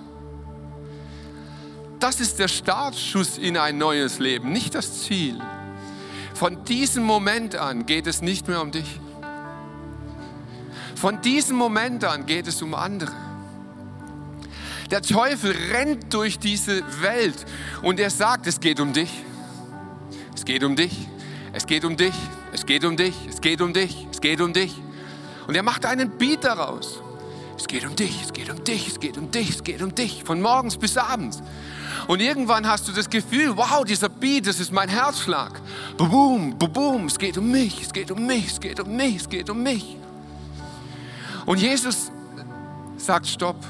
Das 1.98 2.20
ist 2.20 2.38
der 2.38 2.46
Startschuss 2.46 3.37
in 3.37 3.57
ein 3.57 3.79
neues 3.79 4.20
Leben, 4.20 4.53
nicht 4.53 4.77
das 4.77 5.03
Ziel. 5.03 5.40
Von 6.35 6.62
diesem 6.62 7.03
Moment 7.03 7.57
an 7.57 7.85
geht 7.85 8.07
es 8.07 8.22
nicht 8.22 8.46
mehr 8.46 8.62
um 8.62 8.70
dich. 8.70 9.01
Von 10.94 11.20
diesem 11.20 11.57
Moment 11.57 12.05
an 12.05 12.27
geht 12.27 12.46
es 12.46 12.62
um 12.62 12.77
andere. 12.77 13.11
Der 14.92 15.03
Teufel 15.03 15.51
rennt 15.72 16.14
durch 16.14 16.38
diese 16.38 16.85
Welt 17.03 17.44
und 17.83 17.98
er 17.98 18.11
sagt, 18.11 18.46
es 18.46 18.61
geht 18.61 18.79
um 18.79 18.92
dich. 18.92 19.24
Es 20.49 20.53
geht 20.55 20.65
um 20.65 20.77
dich. 20.77 20.97
Es 21.53 21.67
geht 21.67 21.85
um 21.85 21.95
dich. 21.95 22.15
Es 22.55 22.65
geht 22.65 22.83
um 22.83 22.97
dich. 22.97 23.15
Es 23.29 23.43
geht 23.43 23.61
um 23.61 23.75
dich. 23.75 24.07
Es 24.11 24.19
geht 24.19 24.41
um 24.41 24.55
dich. 24.55 24.75
Und 25.47 25.55
er 25.55 25.63
macht 25.63 25.85
einen 25.85 26.17
Beat 26.17 26.43
daraus. 26.43 27.03
Es 27.59 27.67
geht 27.67 27.85
um 27.85 27.95
dich, 27.95 28.23
es 28.23 28.33
geht 28.33 28.49
um 28.49 28.65
dich, 28.65 28.89
es 28.89 28.99
geht 28.99 29.19
um 29.19 29.31
dich, 29.31 29.51
es 29.51 29.63
geht 29.63 29.83
um 29.83 29.95
dich, 29.95 30.25
von 30.25 30.41
morgens 30.41 30.79
bis 30.79 30.97
abends. 30.97 31.43
Und 32.07 32.23
irgendwann 32.23 32.67
hast 32.67 32.89
du 32.89 32.93
das 32.93 33.11
Gefühl, 33.11 33.59
wow, 33.59 33.85
dieser 33.85 34.09
Beat, 34.09 34.47
das 34.47 34.59
ist 34.59 34.73
mein 34.73 34.89
Herzschlag. 34.89 35.61
Boom, 35.99 36.57
boom, 36.57 37.07
es 37.07 37.19
geht 37.19 37.37
um 37.37 37.51
mich, 37.51 37.83
es 37.83 37.93
geht 37.93 38.11
um 38.11 38.25
mich, 38.25 38.47
es 38.47 38.61
geht 38.61 38.81
um 38.81 38.97
mich, 38.97 39.17
es 39.17 39.29
geht 39.29 39.51
um 39.51 39.63
mich. 39.63 39.97
Und 41.45 41.61
Jesus 41.61 42.11
sagt, 42.97 43.27
stopp, 43.27 43.63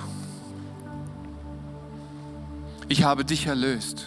ich 2.86 3.02
habe 3.02 3.24
dich 3.24 3.46
erlöst. 3.46 4.06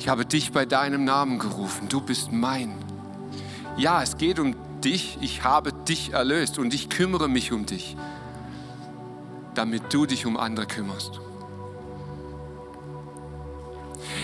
Ich 0.00 0.08
habe 0.08 0.24
dich 0.24 0.50
bei 0.50 0.64
deinem 0.64 1.04
Namen 1.04 1.38
gerufen. 1.38 1.90
Du 1.90 2.00
bist 2.00 2.32
mein. 2.32 2.74
Ja, 3.76 4.02
es 4.02 4.16
geht 4.16 4.38
um 4.38 4.56
dich. 4.80 5.18
Ich 5.20 5.44
habe 5.44 5.74
dich 5.74 6.14
erlöst 6.14 6.58
und 6.58 6.72
ich 6.72 6.88
kümmere 6.88 7.28
mich 7.28 7.52
um 7.52 7.66
dich, 7.66 7.98
damit 9.54 9.92
du 9.92 10.06
dich 10.06 10.24
um 10.24 10.38
andere 10.38 10.64
kümmerst. 10.66 11.20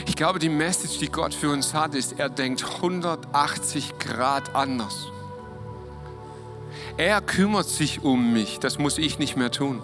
Ich 0.07 0.17
glaube, 0.17 0.39
die 0.39 0.49
Message, 0.49 0.99
die 0.99 1.11
Gott 1.11 1.35
für 1.35 1.51
uns 1.51 1.75
hat, 1.75 1.95
ist, 1.95 2.19
er 2.19 2.31
denkt 2.31 2.65
180 2.65 3.99
Grad 3.99 4.55
anders. 4.55 5.09
Er 6.97 7.21
kümmert 7.21 7.69
sich 7.69 8.03
um 8.03 8.33
mich. 8.33 8.61
Das 8.61 8.79
muss 8.79 8.97
ich 8.97 9.19
nicht 9.19 9.37
mehr 9.37 9.51
tun. 9.51 9.83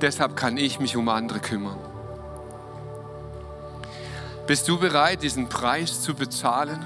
Deshalb 0.00 0.36
kann 0.36 0.56
ich 0.56 0.80
mich 0.80 0.96
um 0.96 1.10
andere 1.10 1.38
kümmern. 1.38 1.91
Bist 4.52 4.68
du 4.68 4.78
bereit, 4.78 5.22
diesen 5.22 5.48
Preis 5.48 6.02
zu 6.02 6.12
bezahlen? 6.12 6.84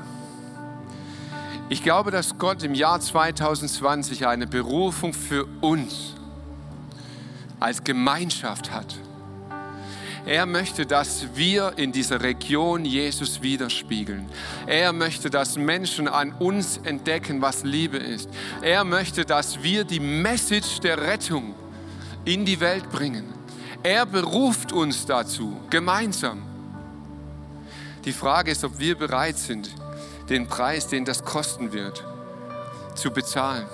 Ich 1.68 1.82
glaube, 1.82 2.12
dass 2.12 2.38
Gott 2.38 2.62
im 2.62 2.76
Jahr 2.76 3.00
2020 3.00 4.24
eine 4.24 4.46
Berufung 4.46 5.12
für 5.12 5.48
uns 5.60 6.14
als 7.58 7.82
Gemeinschaft 7.82 8.70
hat. 8.70 8.94
Er 10.26 10.46
möchte, 10.46 10.86
dass 10.86 11.26
wir 11.34 11.72
in 11.76 11.90
dieser 11.90 12.22
Region 12.22 12.84
Jesus 12.84 13.42
widerspiegeln. 13.42 14.26
Er 14.68 14.92
möchte, 14.92 15.28
dass 15.28 15.56
Menschen 15.56 16.06
an 16.06 16.34
uns 16.34 16.76
entdecken, 16.84 17.42
was 17.42 17.64
Liebe 17.64 17.96
ist. 17.96 18.30
Er 18.62 18.84
möchte, 18.84 19.24
dass 19.24 19.64
wir 19.64 19.82
die 19.82 19.98
Message 19.98 20.78
der 20.78 21.02
Rettung 21.02 21.56
in 22.24 22.44
die 22.44 22.60
Welt 22.60 22.88
bringen. 22.92 23.24
Er 23.82 24.06
beruft 24.06 24.70
uns 24.70 25.04
dazu, 25.04 25.56
gemeinsam. 25.68 26.45
Die 28.06 28.12
Frage 28.12 28.52
ist, 28.52 28.62
ob 28.62 28.78
wir 28.78 28.96
bereit 28.96 29.36
sind, 29.36 29.68
den 30.28 30.46
Preis, 30.46 30.86
den 30.86 31.04
das 31.04 31.24
kosten 31.24 31.72
wird, 31.72 32.04
zu 32.94 33.10
bezahlen. 33.10 33.66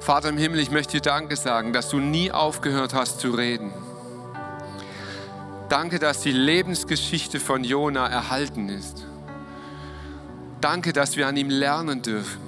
Vater 0.00 0.30
im 0.30 0.38
Himmel, 0.38 0.60
ich 0.60 0.70
möchte 0.70 0.94
dir 0.94 1.02
Danke 1.02 1.36
sagen, 1.36 1.74
dass 1.74 1.90
du 1.90 1.98
nie 1.98 2.32
aufgehört 2.32 2.94
hast 2.94 3.20
zu 3.20 3.30
reden. 3.32 3.74
Danke, 5.68 5.98
dass 5.98 6.20
die 6.20 6.32
Lebensgeschichte 6.32 7.38
von 7.38 7.62
Jona 7.62 8.08
erhalten 8.08 8.70
ist. 8.70 9.04
Danke, 10.62 10.94
dass 10.94 11.16
wir 11.16 11.26
an 11.26 11.36
ihm 11.36 11.50
lernen 11.50 12.00
dürfen. 12.00 12.40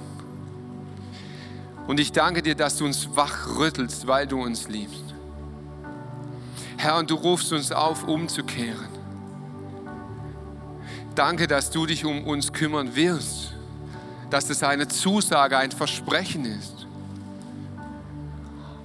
Und 1.85 1.99
ich 1.99 2.11
danke 2.11 2.41
dir, 2.41 2.55
dass 2.55 2.77
du 2.77 2.85
uns 2.85 3.15
wachrüttelst, 3.15 4.07
weil 4.07 4.25
du 4.25 4.41
uns 4.41 4.69
liebst. 4.69 5.13
Herr, 6.77 6.97
und 6.97 7.11
du 7.11 7.15
rufst 7.15 7.53
uns 7.53 7.71
auf, 7.71 8.07
umzukehren. 8.07 8.94
Danke, 11.15 11.47
dass 11.47 11.71
du 11.71 11.85
dich 11.85 12.03
um 12.03 12.25
uns 12.25 12.51
kümmern 12.51 12.95
wirst, 12.95 13.53
dass 14.29 14.49
es 14.49 14.63
eine 14.63 14.89
Zusage, 14.89 15.57
ein 15.57 15.71
Versprechen 15.71 16.43
ist 16.43 16.85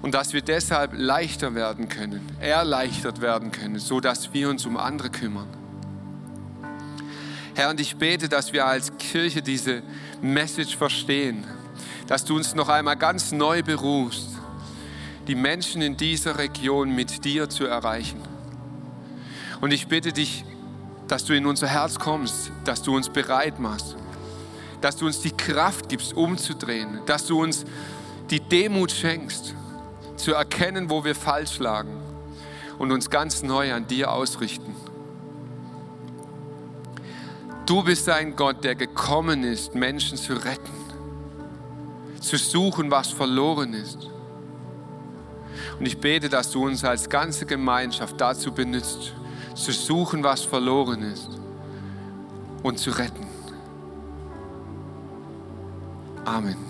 und 0.00 0.14
dass 0.14 0.32
wir 0.32 0.40
deshalb 0.40 0.92
leichter 0.94 1.56
werden 1.56 1.88
können, 1.88 2.24
erleichtert 2.40 3.20
werden 3.20 3.50
können, 3.50 3.80
so 3.80 3.98
dass 3.98 4.32
wir 4.32 4.48
uns 4.48 4.64
um 4.64 4.76
andere 4.76 5.10
kümmern. 5.10 5.48
Herr, 7.56 7.70
und 7.70 7.80
ich 7.80 7.96
bete, 7.96 8.28
dass 8.28 8.52
wir 8.52 8.64
als 8.64 8.96
Kirche 8.96 9.42
diese 9.42 9.82
Message 10.22 10.76
verstehen, 10.76 11.44
dass 12.06 12.24
du 12.24 12.36
uns 12.36 12.54
noch 12.54 12.68
einmal 12.68 12.96
ganz 12.96 13.32
neu 13.32 13.64
berufst, 13.64 14.28
die 15.26 15.34
Menschen 15.34 15.82
in 15.82 15.96
dieser 15.96 16.38
Region 16.38 16.94
mit 16.94 17.24
dir 17.24 17.48
zu 17.48 17.66
erreichen. 17.66 18.20
Und 19.60 19.72
ich 19.72 19.88
bitte 19.88 20.12
dich, 20.12 20.44
dass 21.10 21.24
du 21.24 21.34
in 21.34 21.44
unser 21.44 21.66
Herz 21.66 21.98
kommst, 21.98 22.52
dass 22.64 22.82
du 22.82 22.94
uns 22.94 23.08
bereit 23.08 23.58
machst, 23.58 23.96
dass 24.80 24.96
du 24.96 25.06
uns 25.06 25.20
die 25.20 25.32
Kraft 25.32 25.88
gibst, 25.88 26.14
umzudrehen, 26.14 27.00
dass 27.06 27.26
du 27.26 27.42
uns 27.42 27.64
die 28.30 28.38
Demut 28.38 28.92
schenkst, 28.92 29.54
zu 30.14 30.34
erkennen, 30.34 30.88
wo 30.88 31.04
wir 31.04 31.16
falsch 31.16 31.58
lagen 31.58 32.00
und 32.78 32.92
uns 32.92 33.10
ganz 33.10 33.42
neu 33.42 33.72
an 33.72 33.88
dir 33.88 34.12
ausrichten. 34.12 34.76
Du 37.66 37.82
bist 37.82 38.08
ein 38.08 38.36
Gott, 38.36 38.62
der 38.62 38.76
gekommen 38.76 39.42
ist, 39.42 39.74
Menschen 39.74 40.16
zu 40.16 40.34
retten, 40.34 40.72
zu 42.20 42.36
suchen, 42.36 42.90
was 42.90 43.08
verloren 43.08 43.74
ist. 43.74 44.08
Und 45.78 45.86
ich 45.86 45.98
bete, 45.98 46.28
dass 46.28 46.50
du 46.50 46.66
uns 46.66 46.84
als 46.84 47.08
ganze 47.08 47.46
Gemeinschaft 47.46 48.20
dazu 48.20 48.52
benutzt, 48.52 49.14
zu 49.54 49.72
suchen, 49.72 50.22
was 50.22 50.42
verloren 50.42 51.02
ist 51.02 51.28
und 52.62 52.78
zu 52.78 52.90
retten. 52.90 53.26
Amen. 56.24 56.69